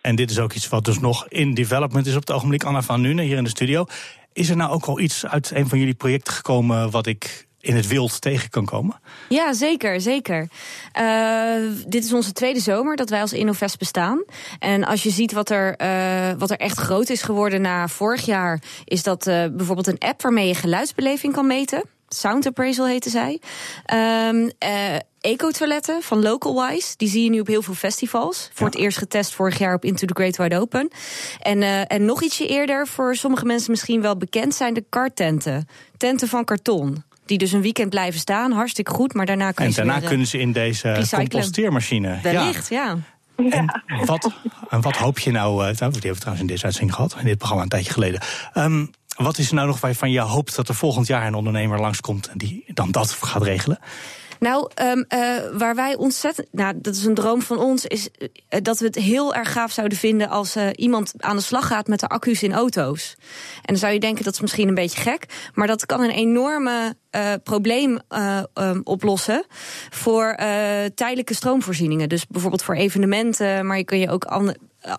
En 0.00 0.16
dit 0.16 0.30
is 0.30 0.38
ook 0.38 0.52
iets 0.52 0.68
wat 0.68 0.84
dus 0.84 0.98
nog 0.98 1.28
in 1.28 1.54
development 1.54 2.06
is 2.06 2.14
op 2.14 2.20
het 2.20 2.32
ogenblik. 2.32 2.64
Anna 2.64 2.82
van 2.82 3.00
Nuenen 3.00 3.24
hier 3.24 3.36
in 3.36 3.44
de 3.44 3.50
studio. 3.50 3.84
Is 4.32 4.50
er 4.50 4.56
nou 4.56 4.72
ook 4.72 4.84
al 4.84 5.00
iets 5.00 5.26
uit 5.26 5.50
een 5.54 5.66
van 5.66 5.78
jullie 5.78 5.94
projecten 5.94 6.32
gekomen 6.32 6.90
wat 6.90 7.06
ik 7.06 7.48
in 7.60 7.76
het 7.76 7.86
wild 7.86 8.20
tegen 8.20 8.50
kan 8.50 8.64
komen? 8.64 9.00
Ja, 9.28 9.52
zeker, 9.52 10.00
zeker. 10.00 10.48
Uh, 11.00 11.54
dit 11.86 12.04
is 12.04 12.12
onze 12.12 12.32
tweede 12.32 12.60
zomer 12.60 12.96
dat 12.96 13.10
wij 13.10 13.20
als 13.20 13.32
Innovest 13.32 13.78
bestaan. 13.78 14.24
En 14.58 14.84
als 14.84 15.02
je 15.02 15.10
ziet 15.10 15.32
wat 15.32 15.50
er, 15.50 15.74
uh, 15.82 16.38
wat 16.38 16.50
er 16.50 16.56
echt 16.56 16.78
groot 16.78 17.08
is 17.08 17.22
geworden 17.22 17.60
na 17.60 17.88
vorig 17.88 18.24
jaar... 18.24 18.62
is 18.84 19.02
dat 19.02 19.26
uh, 19.26 19.44
bijvoorbeeld 19.52 19.86
een 19.86 19.98
app 19.98 20.22
waarmee 20.22 20.46
je 20.46 20.54
geluidsbeleving 20.54 21.32
kan 21.32 21.46
meten. 21.46 21.82
Sound 22.08 22.46
Appraisal 22.46 22.86
heette 22.86 23.10
zij. 23.10 23.40
Ehm 23.84 24.48
eh, 24.58 24.96
Eco-toiletten 25.20 26.02
van 26.02 26.22
Localwise. 26.22 26.94
Die 26.96 27.08
zie 27.08 27.24
je 27.24 27.30
nu 27.30 27.40
op 27.40 27.46
heel 27.46 27.62
veel 27.62 27.74
festivals. 27.74 28.50
Voor 28.52 28.66
het 28.66 28.76
eerst 28.76 28.98
getest 28.98 29.34
vorig 29.34 29.58
jaar 29.58 29.74
op 29.74 29.84
Into 29.84 30.06
the 30.06 30.14
Great 30.14 30.36
Wide 30.36 30.58
Open. 30.58 30.88
En, 31.40 31.62
eh, 31.62 31.92
en 31.92 32.04
nog 32.04 32.22
ietsje 32.22 32.46
eerder, 32.46 32.86
voor 32.86 33.16
sommige 33.16 33.44
mensen 33.44 33.70
misschien 33.70 34.00
wel 34.00 34.16
bekend 34.16 34.54
zijn 34.54 34.74
de 34.74 34.84
kartenten. 34.88 35.68
Tenten 35.96 36.28
van 36.28 36.44
karton. 36.44 37.04
Die 37.30 37.38
dus 37.38 37.52
een 37.52 37.62
weekend 37.62 37.90
blijven 37.90 38.20
staan. 38.20 38.52
Hartstikke 38.52 38.90
goed, 38.90 39.14
maar 39.14 39.26
daarna 39.26 39.52
kan 39.52 39.66
En 39.66 39.72
ze 39.72 39.76
daarna 39.76 40.00
eh, 40.00 40.06
kunnen 40.06 40.26
ze 40.26 40.38
in 40.38 40.52
deze 40.52 40.92
recyclen. 40.92 41.28
composteermachine. 41.28 42.18
Wellicht, 42.22 42.68
ja. 42.68 42.96
En 43.36 43.70
wat, 44.04 44.32
en 44.68 44.80
wat 44.80 44.96
hoop 44.96 45.18
je 45.18 45.30
nou, 45.30 45.60
eh, 45.60 45.68
die 45.68 45.78
hebben 45.78 46.00
we 46.00 46.14
trouwens 46.14 46.40
in 46.40 46.46
deze 46.46 46.64
uitzending 46.64 46.94
gehad, 46.94 47.16
in 47.18 47.24
dit 47.24 47.38
programma 47.38 47.62
een 47.62 47.68
tijdje 47.68 47.92
geleden. 47.92 48.20
Ehm, 48.52 48.86
wat 49.16 49.38
is 49.38 49.48
er 49.48 49.54
nou 49.54 49.66
nog 49.66 49.80
waarvan 49.80 50.10
je 50.10 50.20
hoopt 50.20 50.56
dat 50.56 50.68
er 50.68 50.74
volgend 50.74 51.06
jaar 51.06 51.26
een 51.26 51.34
ondernemer 51.34 51.80
langskomt 51.80 52.28
en 52.28 52.38
die 52.38 52.64
dan 52.66 52.90
dat 52.90 53.12
gaat 53.12 53.42
regelen? 53.42 53.78
Nou, 54.40 54.70
um, 54.82 55.04
uh, 55.14 55.58
waar 55.58 55.74
wij 55.74 55.96
ontzettend. 55.96 56.48
Nou, 56.52 56.74
dat 56.76 56.94
is 56.94 57.04
een 57.04 57.14
droom 57.14 57.42
van 57.42 57.58
ons. 57.58 57.86
Is 57.86 58.08
uh, 58.18 58.28
dat 58.62 58.78
we 58.78 58.86
het 58.86 58.94
heel 58.94 59.34
erg 59.34 59.52
gaaf 59.52 59.72
zouden 59.72 59.98
vinden. 59.98 60.28
als 60.28 60.56
uh, 60.56 60.68
iemand 60.74 61.12
aan 61.18 61.36
de 61.36 61.42
slag 61.42 61.66
gaat 61.66 61.86
met 61.86 62.00
de 62.00 62.08
accu's 62.08 62.42
in 62.42 62.52
auto's. 62.52 63.16
En 63.54 63.62
dan 63.64 63.76
zou 63.76 63.92
je 63.92 64.00
denken 64.00 64.24
dat 64.24 64.32
is 64.32 64.40
misschien 64.40 64.68
een 64.68 64.74
beetje 64.74 65.00
gek. 65.00 65.50
Maar 65.54 65.66
dat 65.66 65.86
kan 65.86 66.00
een 66.00 66.10
enorme 66.10 66.94
probleem 67.42 67.98
um, 68.58 68.80
oplossen. 68.84 69.44
voor 69.90 70.34
tijdelijke 70.94 71.34
stroomvoorzieningen. 71.34 72.08
Dus 72.08 72.26
bijvoorbeeld 72.26 72.62
voor 72.62 72.74
evenementen. 72.74 73.66
Maar 73.66 73.76
je 73.76 73.84
kun 73.84 73.98
je 73.98 74.10
ook 74.10 74.24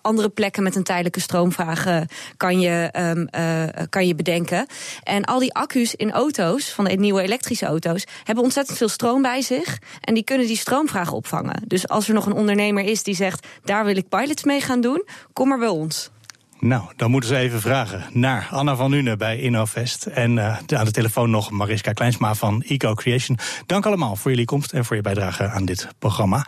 andere 0.02 0.10
andere 0.22 0.28
plekken 0.28 0.62
met 0.62 0.76
een 0.76 0.82
tijdelijke 0.82 1.20
stroomvraag 1.20 2.04
kan 2.36 2.60
je, 2.60 2.90
um, 2.98 3.28
uh, 3.36 3.84
kan 3.88 4.06
je 4.06 4.14
bedenken. 4.14 4.66
En 5.02 5.24
al 5.24 5.38
die 5.38 5.54
accu's 5.54 5.94
in 5.94 6.12
auto's, 6.12 6.70
van 6.70 6.84
de 6.84 6.90
nieuwe 6.90 7.22
elektrische 7.22 7.66
auto's, 7.66 8.04
hebben 8.24 8.44
ontzettend 8.44 8.78
veel 8.78 8.88
stroom 8.88 9.22
bij 9.22 9.42
zich. 9.42 9.78
En 10.00 10.14
die 10.14 10.24
kunnen 10.24 10.46
die 10.46 10.56
stroomvraag 10.56 11.12
opvangen. 11.12 11.62
Dus 11.66 11.88
als 11.88 12.08
er 12.08 12.14
nog 12.14 12.26
een 12.26 12.32
ondernemer 12.32 12.84
is 12.84 13.02
die 13.02 13.14
zegt: 13.14 13.46
daar 13.64 13.84
wil 13.84 13.96
ik 13.96 14.08
pilots 14.08 14.44
mee 14.44 14.60
gaan 14.60 14.80
doen, 14.80 15.04
kom 15.32 15.48
maar 15.48 15.58
bij 15.58 15.68
ons. 15.68 16.10
Nou, 16.58 16.82
dan 16.96 17.10
moeten 17.10 17.30
ze 17.30 17.36
even 17.36 17.60
vragen 17.60 18.04
naar 18.12 18.48
Anna 18.50 18.76
van 18.76 18.90
Nuenen 18.90 19.18
bij 19.18 19.38
InnoVest. 19.38 20.06
En 20.06 20.36
uh, 20.36 20.56
aan 20.66 20.84
de 20.84 20.90
telefoon 20.90 21.30
nog 21.30 21.50
Mariska 21.50 21.92
Kleinsma 21.92 22.34
van 22.34 22.62
Eco 22.62 22.94
Creation. 22.94 23.38
Dank 23.66 23.86
allemaal 23.86 24.16
voor 24.16 24.30
jullie 24.30 24.46
komst 24.46 24.72
en 24.72 24.84
voor 24.84 24.96
je 24.96 25.02
bijdrage 25.02 25.48
aan 25.48 25.64
dit 25.64 25.88
programma. 25.98 26.46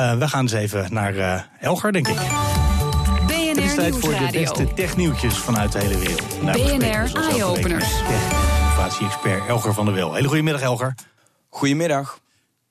Uh, 0.00 0.18
we 0.18 0.28
gaan 0.28 0.40
eens 0.40 0.52
even 0.52 0.92
naar 0.92 1.14
uh, 1.14 1.40
Elger, 1.60 1.92
denk 1.92 2.08
ik. 2.08 2.14
BNR 2.14 3.48
Het 3.48 3.56
is 3.56 3.74
tijd 3.74 3.96
voor 3.96 4.10
de 4.10 4.28
beste 4.32 4.74
technieuwtjes 4.74 5.38
vanuit 5.38 5.72
de 5.72 5.78
hele 5.78 5.98
wereld. 5.98 6.42
Nou, 6.42 6.58
BNR 6.58 7.14
Eye-Openers. 7.14 7.88
Innovatie-expert 8.60 9.46
Elger 9.48 9.74
van 9.74 9.84
der 9.84 9.94
Wel. 9.94 10.14
Hele 10.14 10.28
goedemiddag, 10.28 10.62
Elger. 10.62 10.94
Goedemiddag. 11.48 12.20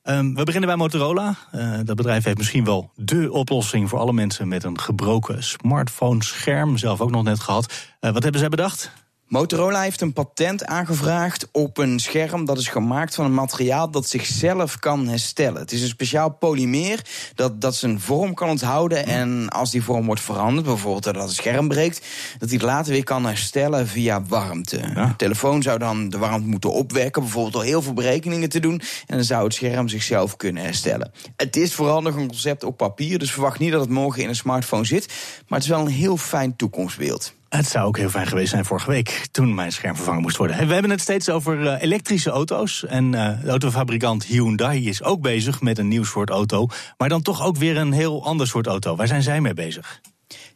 Um, 0.02 0.34
we 0.34 0.44
beginnen 0.44 0.68
bij 0.68 0.78
Motorola. 0.78 1.34
Uh, 1.54 1.78
dat 1.84 1.96
bedrijf 1.96 2.24
heeft 2.24 2.38
misschien 2.38 2.64
wel 2.64 2.90
dé 2.96 3.28
oplossing 3.30 3.88
voor 3.88 3.98
alle 3.98 4.12
mensen 4.12 4.48
met 4.48 4.64
een 4.64 4.80
gebroken 4.80 5.42
smartphone-scherm. 5.42 6.76
Zelf 6.76 7.00
ook 7.00 7.10
nog 7.10 7.22
net 7.22 7.40
gehad. 7.40 7.72
Uh, 8.00 8.10
wat 8.10 8.22
hebben 8.22 8.40
zij 8.40 8.48
bedacht? 8.48 8.92
Motorola 9.28 9.80
heeft 9.80 10.00
een 10.00 10.12
patent 10.12 10.64
aangevraagd 10.64 11.48
op 11.52 11.78
een 11.78 11.98
scherm 11.98 12.44
dat 12.44 12.58
is 12.58 12.68
gemaakt 12.68 13.14
van 13.14 13.24
een 13.24 13.34
materiaal 13.34 13.90
dat 13.90 14.08
zichzelf 14.08 14.78
kan 14.78 15.08
herstellen. 15.08 15.60
Het 15.60 15.72
is 15.72 15.82
een 15.82 15.88
speciaal 15.88 16.30
polymeer 16.30 17.06
dat, 17.34 17.60
dat 17.60 17.76
zijn 17.76 18.00
vorm 18.00 18.34
kan 18.34 18.48
onthouden. 18.48 19.06
En 19.06 19.48
als 19.48 19.70
die 19.70 19.82
vorm 19.82 20.06
wordt 20.06 20.20
veranderd, 20.20 20.66
bijvoorbeeld 20.66 21.04
dat 21.04 21.14
het 21.14 21.32
scherm 21.32 21.68
breekt, 21.68 22.06
dat 22.38 22.48
hij 22.48 22.58
het 22.58 22.66
later 22.66 22.92
weer 22.92 23.04
kan 23.04 23.24
herstellen 23.24 23.86
via 23.86 24.22
warmte. 24.22 24.76
Ja. 24.94 25.06
De 25.06 25.16
telefoon 25.16 25.62
zou 25.62 25.78
dan 25.78 26.08
de 26.08 26.18
warmte 26.18 26.48
moeten 26.48 26.72
opwekken, 26.72 27.22
bijvoorbeeld 27.22 27.54
door 27.54 27.64
heel 27.64 27.82
veel 27.82 27.92
berekeningen 27.92 28.48
te 28.48 28.60
doen. 28.60 28.80
En 29.06 29.16
dan 29.16 29.24
zou 29.24 29.44
het 29.44 29.54
scherm 29.54 29.88
zichzelf 29.88 30.36
kunnen 30.36 30.62
herstellen. 30.62 31.12
Het 31.36 31.56
is 31.56 31.74
vooral 31.74 32.02
nog 32.02 32.14
een 32.16 32.28
concept 32.28 32.64
op 32.64 32.76
papier, 32.76 33.18
dus 33.18 33.32
verwacht 33.32 33.58
niet 33.58 33.72
dat 33.72 33.80
het 33.80 33.90
morgen 33.90 34.22
in 34.22 34.28
een 34.28 34.36
smartphone 34.36 34.84
zit. 34.84 35.06
Maar 35.48 35.58
het 35.58 35.68
is 35.68 35.74
wel 35.74 35.86
een 35.86 35.92
heel 35.92 36.16
fijn 36.16 36.56
toekomstbeeld. 36.56 37.36
Het 37.48 37.66
zou 37.66 37.86
ook 37.86 37.96
heel 37.96 38.08
fijn 38.08 38.26
geweest 38.26 38.50
zijn 38.50 38.64
vorige 38.64 38.90
week, 38.90 39.26
toen 39.30 39.54
mijn 39.54 39.72
scherm 39.72 39.94
vervangen 39.96 40.22
moest 40.22 40.36
worden. 40.36 40.66
We 40.66 40.72
hebben 40.72 40.90
het 40.90 41.00
steeds 41.00 41.30
over 41.30 41.60
uh, 41.60 41.82
elektrische 41.82 42.30
auto's. 42.30 42.84
En 42.84 43.12
uh, 43.12 43.42
de 43.42 43.48
autofabrikant 43.48 44.24
Hyundai 44.24 44.88
is 44.88 45.02
ook 45.02 45.20
bezig 45.20 45.60
met 45.60 45.78
een 45.78 45.88
nieuw 45.88 46.04
soort 46.04 46.30
auto. 46.30 46.66
Maar 46.96 47.08
dan 47.08 47.22
toch 47.22 47.44
ook 47.44 47.56
weer 47.56 47.76
een 47.76 47.92
heel 47.92 48.24
ander 48.24 48.46
soort 48.46 48.66
auto. 48.66 48.96
Waar 48.96 49.06
zijn 49.06 49.22
zij 49.22 49.40
mee 49.40 49.54
bezig? 49.54 50.00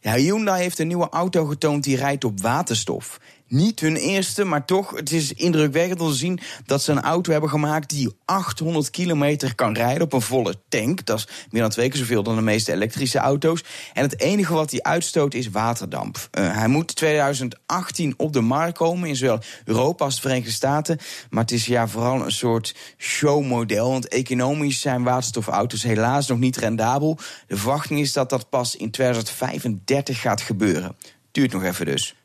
Ja, 0.01 0.15
Hyundai 0.15 0.61
heeft 0.61 0.79
een 0.79 0.87
nieuwe 0.87 1.09
auto 1.09 1.45
getoond 1.45 1.83
die 1.83 1.97
rijdt 1.97 2.23
op 2.23 2.41
waterstof 2.41 3.19
niet 3.53 3.79
hun 3.79 3.95
eerste, 3.95 4.43
maar 4.43 4.65
toch, 4.65 4.95
het 4.95 5.11
is 5.11 5.33
indrukwekkend 5.33 6.01
om 6.01 6.09
te 6.09 6.15
zien 6.15 6.39
dat 6.65 6.81
ze 6.81 6.91
een 6.91 7.01
auto 7.01 7.31
hebben 7.31 7.49
gemaakt 7.49 7.89
die 7.89 8.15
800 8.25 8.89
kilometer 8.89 9.55
kan 9.55 9.73
rijden 9.73 10.01
op 10.01 10.13
een 10.13 10.21
volle 10.21 10.55
tank. 10.69 11.05
Dat 11.05 11.17
is 11.17 11.27
meer 11.49 11.61
dan 11.61 11.69
twee 11.69 11.89
keer 11.89 11.99
zoveel 11.99 12.23
dan 12.23 12.35
de 12.35 12.41
meeste 12.41 12.71
elektrische 12.71 13.17
auto's. 13.17 13.63
En 13.93 14.03
het 14.03 14.19
enige 14.19 14.53
wat 14.53 14.71
hij 14.71 14.81
uitstoot 14.81 15.33
is 15.33 15.49
waterdamp. 15.49 16.27
Uh, 16.31 16.55
hij 16.55 16.67
moet 16.67 16.95
2018 16.95 18.13
op 18.17 18.33
de 18.33 18.41
markt 18.41 18.77
komen 18.77 19.09
in 19.09 19.15
zowel 19.15 19.39
Europa 19.65 20.05
als 20.05 20.15
de 20.15 20.21
Verenigde 20.21 20.51
Staten. 20.51 20.99
Maar 21.29 21.41
het 21.41 21.51
is 21.51 21.65
ja 21.65 21.87
vooral 21.87 22.25
een 22.25 22.31
soort 22.31 22.75
showmodel. 22.97 23.89
Want 23.89 24.07
economisch 24.07 24.81
zijn 24.81 25.03
waterstofauto's 25.03 25.83
helaas 25.83 26.27
nog 26.27 26.39
niet 26.39 26.57
rendabel. 26.57 27.17
De 27.47 27.57
verwachting 27.57 27.99
is 27.99 28.13
dat 28.13 28.29
dat 28.29 28.49
pas 28.49 28.75
in 28.75 28.91
2035 28.91 30.21
gaat 30.21 30.41
gebeuren. 30.41 30.95
Duurt 31.31 31.51
nog 31.51 31.63
even 31.63 31.85
dus. 31.85 32.15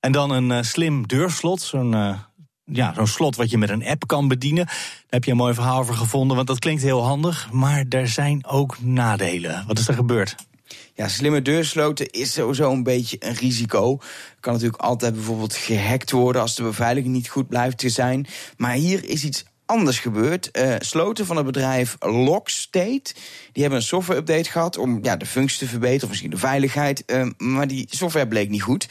En 0.00 0.12
dan 0.12 0.30
een 0.30 0.50
uh, 0.50 0.62
slim 0.62 1.06
deurslot, 1.06 1.60
zo'n 1.60 1.92
uh, 1.92 2.18
ja, 2.64 2.94
zo'n 2.94 3.06
slot 3.06 3.36
wat 3.36 3.50
je 3.50 3.58
met 3.58 3.70
een 3.70 3.86
app 3.86 4.06
kan 4.06 4.28
bedienen. 4.28 4.64
Daar 4.64 5.04
heb 5.08 5.24
je 5.24 5.30
een 5.30 5.36
mooi 5.36 5.54
verhaal 5.54 5.78
over 5.78 5.94
gevonden, 5.94 6.36
want 6.36 6.48
dat 6.48 6.58
klinkt 6.58 6.82
heel 6.82 7.04
handig. 7.04 7.52
Maar 7.52 7.84
er 7.88 8.08
zijn 8.08 8.46
ook 8.46 8.76
nadelen. 8.80 9.64
Wat 9.66 9.78
is 9.78 9.88
er 9.88 9.94
gebeurd? 9.94 10.34
Ja, 10.94 11.08
slimme 11.08 11.42
deursloten 11.42 12.10
is 12.10 12.32
sowieso 12.32 12.72
een 12.72 12.82
beetje 12.82 13.16
een 13.20 13.34
risico. 13.34 13.98
Kan 14.40 14.52
natuurlijk 14.52 14.82
altijd 14.82 15.14
bijvoorbeeld 15.14 15.54
gehackt 15.54 16.10
worden 16.10 16.42
als 16.42 16.54
de 16.54 16.62
beveiliging 16.62 17.14
niet 17.14 17.28
goed 17.28 17.48
blijft 17.48 17.78
te 17.78 17.88
zijn. 17.88 18.26
Maar 18.56 18.72
hier 18.72 19.08
is 19.08 19.24
iets 19.24 19.44
anders 19.66 19.98
gebeurd. 19.98 20.48
Uh, 20.52 20.74
sloten 20.78 21.26
van 21.26 21.36
het 21.36 21.46
bedrijf 21.46 21.96
Lockstate. 22.00 23.14
Die 23.52 23.62
hebben 23.62 23.78
een 23.78 23.86
software-update 23.86 24.50
gehad 24.50 24.78
om 24.78 24.98
ja, 25.02 25.16
de 25.16 25.26
functie 25.26 25.58
te 25.58 25.66
verbeteren, 25.66 26.02
of 26.02 26.08
misschien 26.08 26.30
de 26.30 26.36
veiligheid. 26.36 27.04
Maar 27.38 27.66
die 27.66 27.86
software 27.90 28.28
bleek 28.28 28.48
niet 28.48 28.62
goed 28.62 28.88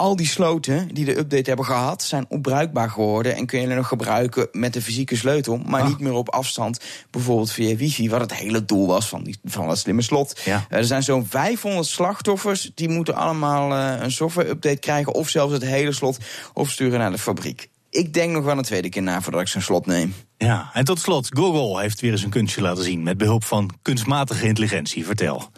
al 0.00 0.16
die 0.16 0.26
sloten 0.26 0.88
die 0.94 1.04
de 1.04 1.18
update 1.18 1.48
hebben 1.48 1.66
gehad, 1.66 2.02
zijn 2.02 2.24
onbruikbaar 2.28 2.90
geworden. 2.90 3.36
En 3.36 3.46
kun 3.46 3.60
je 3.60 3.66
nog 3.66 3.88
gebruiken 3.88 4.48
met 4.52 4.72
de 4.72 4.82
fysieke 4.82 5.16
sleutel, 5.16 5.56
maar 5.56 5.80
ah. 5.80 5.88
niet 5.88 5.98
meer 5.98 6.12
op 6.12 6.28
afstand. 6.28 6.80
Bijvoorbeeld 7.10 7.52
via 7.52 7.76
wifi, 7.76 8.10
wat 8.10 8.20
het 8.20 8.34
hele 8.34 8.64
doel 8.64 8.86
was 8.86 9.08
van, 9.08 9.22
die, 9.22 9.38
van 9.44 9.66
dat 9.66 9.78
slimme 9.78 10.02
slot. 10.02 10.40
Ja. 10.44 10.66
er 10.68 10.84
zijn 10.84 11.02
zo'n 11.02 11.26
500 11.26 11.86
slachtoffers, 11.86 12.70
die 12.74 12.88
moeten 12.88 13.14
allemaal 13.14 13.72
uh, 13.72 14.02
een 14.02 14.12
software-update 14.12 14.78
krijgen. 14.78 15.14
Of 15.14 15.28
zelfs 15.28 15.52
het 15.52 15.64
hele 15.64 15.92
slot 15.92 16.18
opsturen 16.52 16.98
naar 16.98 17.10
de 17.10 17.18
fabriek. 17.18 17.68
Ik 17.90 18.14
denk 18.14 18.32
nog 18.32 18.44
wel 18.44 18.58
een 18.58 18.62
tweede 18.62 18.88
keer 18.88 19.02
na 19.02 19.22
voordat 19.22 19.40
ik 19.40 19.48
zo'n 19.48 19.62
slot 19.62 19.86
neem. 19.86 20.14
Ja, 20.36 20.70
en 20.72 20.84
tot 20.84 21.00
slot, 21.00 21.28
Google 21.30 21.80
heeft 21.80 22.00
weer 22.00 22.12
eens 22.12 22.22
een 22.22 22.30
kunstje 22.30 22.60
laten 22.60 22.84
zien 22.84 23.02
met 23.02 23.18
behulp 23.18 23.44
van 23.44 23.70
kunstmatige 23.82 24.46
intelligentie. 24.46 25.06
Vertel. 25.06 25.50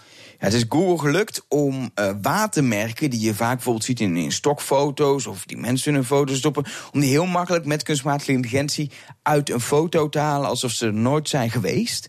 Het 0.42 0.52
is 0.52 0.64
Google 0.68 0.98
gelukt 0.98 1.44
om 1.48 1.90
uh, 1.94 2.10
watermerken 2.22 3.10
die 3.10 3.20
je 3.20 3.34
vaak 3.34 3.54
bijvoorbeeld 3.54 3.84
ziet 3.84 4.00
in, 4.00 4.16
in 4.16 4.32
stokfoto's 4.32 5.26
of 5.26 5.44
die 5.44 5.56
mensen 5.56 5.88
in 5.88 5.94
hun 5.94 6.04
foto's 6.04 6.38
stoppen, 6.38 6.64
om 6.92 7.00
die 7.00 7.10
heel 7.10 7.26
makkelijk 7.26 7.64
met 7.64 7.82
kunstmatige 7.82 8.32
intelligentie 8.32 8.90
uit 9.22 9.50
een 9.50 9.60
foto 9.60 10.08
te 10.08 10.18
halen 10.18 10.48
alsof 10.48 10.70
ze 10.70 10.86
er 10.86 10.94
nooit 10.94 11.28
zijn 11.28 11.50
geweest. 11.50 12.08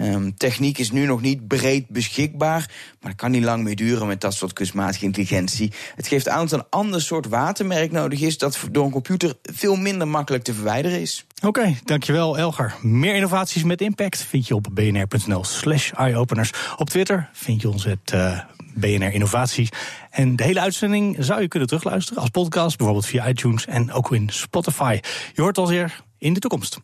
Um, 0.00 0.36
techniek 0.36 0.78
is 0.78 0.90
nu 0.90 1.06
nog 1.06 1.20
niet 1.20 1.48
breed 1.48 1.88
beschikbaar, 1.88 2.70
maar 3.00 3.10
het 3.10 3.20
kan 3.20 3.30
niet 3.30 3.44
lang 3.44 3.62
meer 3.62 3.76
duren 3.76 4.06
met 4.06 4.20
dat 4.20 4.34
soort 4.34 4.52
kunstmatige 4.52 5.04
intelligentie. 5.04 5.72
Het 5.94 6.06
geeft 6.06 6.28
aan 6.28 6.46
dat 6.46 6.52
een 6.52 6.66
ander 6.70 7.02
soort 7.02 7.26
watermerk 7.26 7.92
nodig 7.92 8.20
is 8.20 8.38
dat 8.38 8.58
door 8.70 8.84
een 8.84 8.90
computer 8.90 9.34
veel 9.42 9.76
minder 9.76 10.08
makkelijk 10.08 10.44
te 10.44 10.54
verwijderen 10.54 11.00
is. 11.00 11.26
Oké, 11.42 11.74
dankjewel 11.84 12.38
Elger. 12.38 12.74
Meer 12.82 13.14
innovaties 13.14 13.64
met 13.64 13.80
impact 13.80 14.22
vind 14.22 14.46
je 14.46 14.54
op 14.54 14.66
bnr.nl 14.72 15.44
slash 15.44 15.92
eyeopeners. 15.92 16.52
Op 16.76 16.90
Twitter 16.90 17.28
vind 17.32 17.60
je 17.60 17.68
het 17.82 18.12
uh, 18.14 18.38
BNR 18.74 19.12
Innovaties. 19.12 19.68
En 20.10 20.36
de 20.36 20.44
hele 20.44 20.60
uitzending 20.60 21.16
zou 21.18 21.40
je 21.40 21.48
kunnen 21.48 21.68
terugluisteren 21.68 22.22
als 22.22 22.30
podcast, 22.30 22.76
bijvoorbeeld 22.76 23.06
via 23.06 23.28
iTunes 23.28 23.66
en 23.66 23.92
ook 23.92 24.12
in 24.12 24.28
Spotify. 24.30 24.98
Je 25.32 25.42
hoort 25.42 25.58
ons 25.58 25.70
weer 25.70 26.02
in 26.18 26.32
de 26.32 26.40
toekomst. 26.40 26.78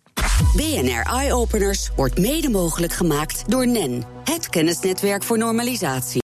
BNR 0.57 1.07
Eye 1.13 1.35
Openers 1.35 1.91
wordt 1.97 2.19
mede 2.19 2.49
mogelijk 2.49 2.93
gemaakt 2.93 3.45
door 3.47 3.67
NEN, 3.67 4.05
het 4.25 4.49
kennisnetwerk 4.49 5.23
voor 5.23 5.39
normalisatie. 5.39 6.19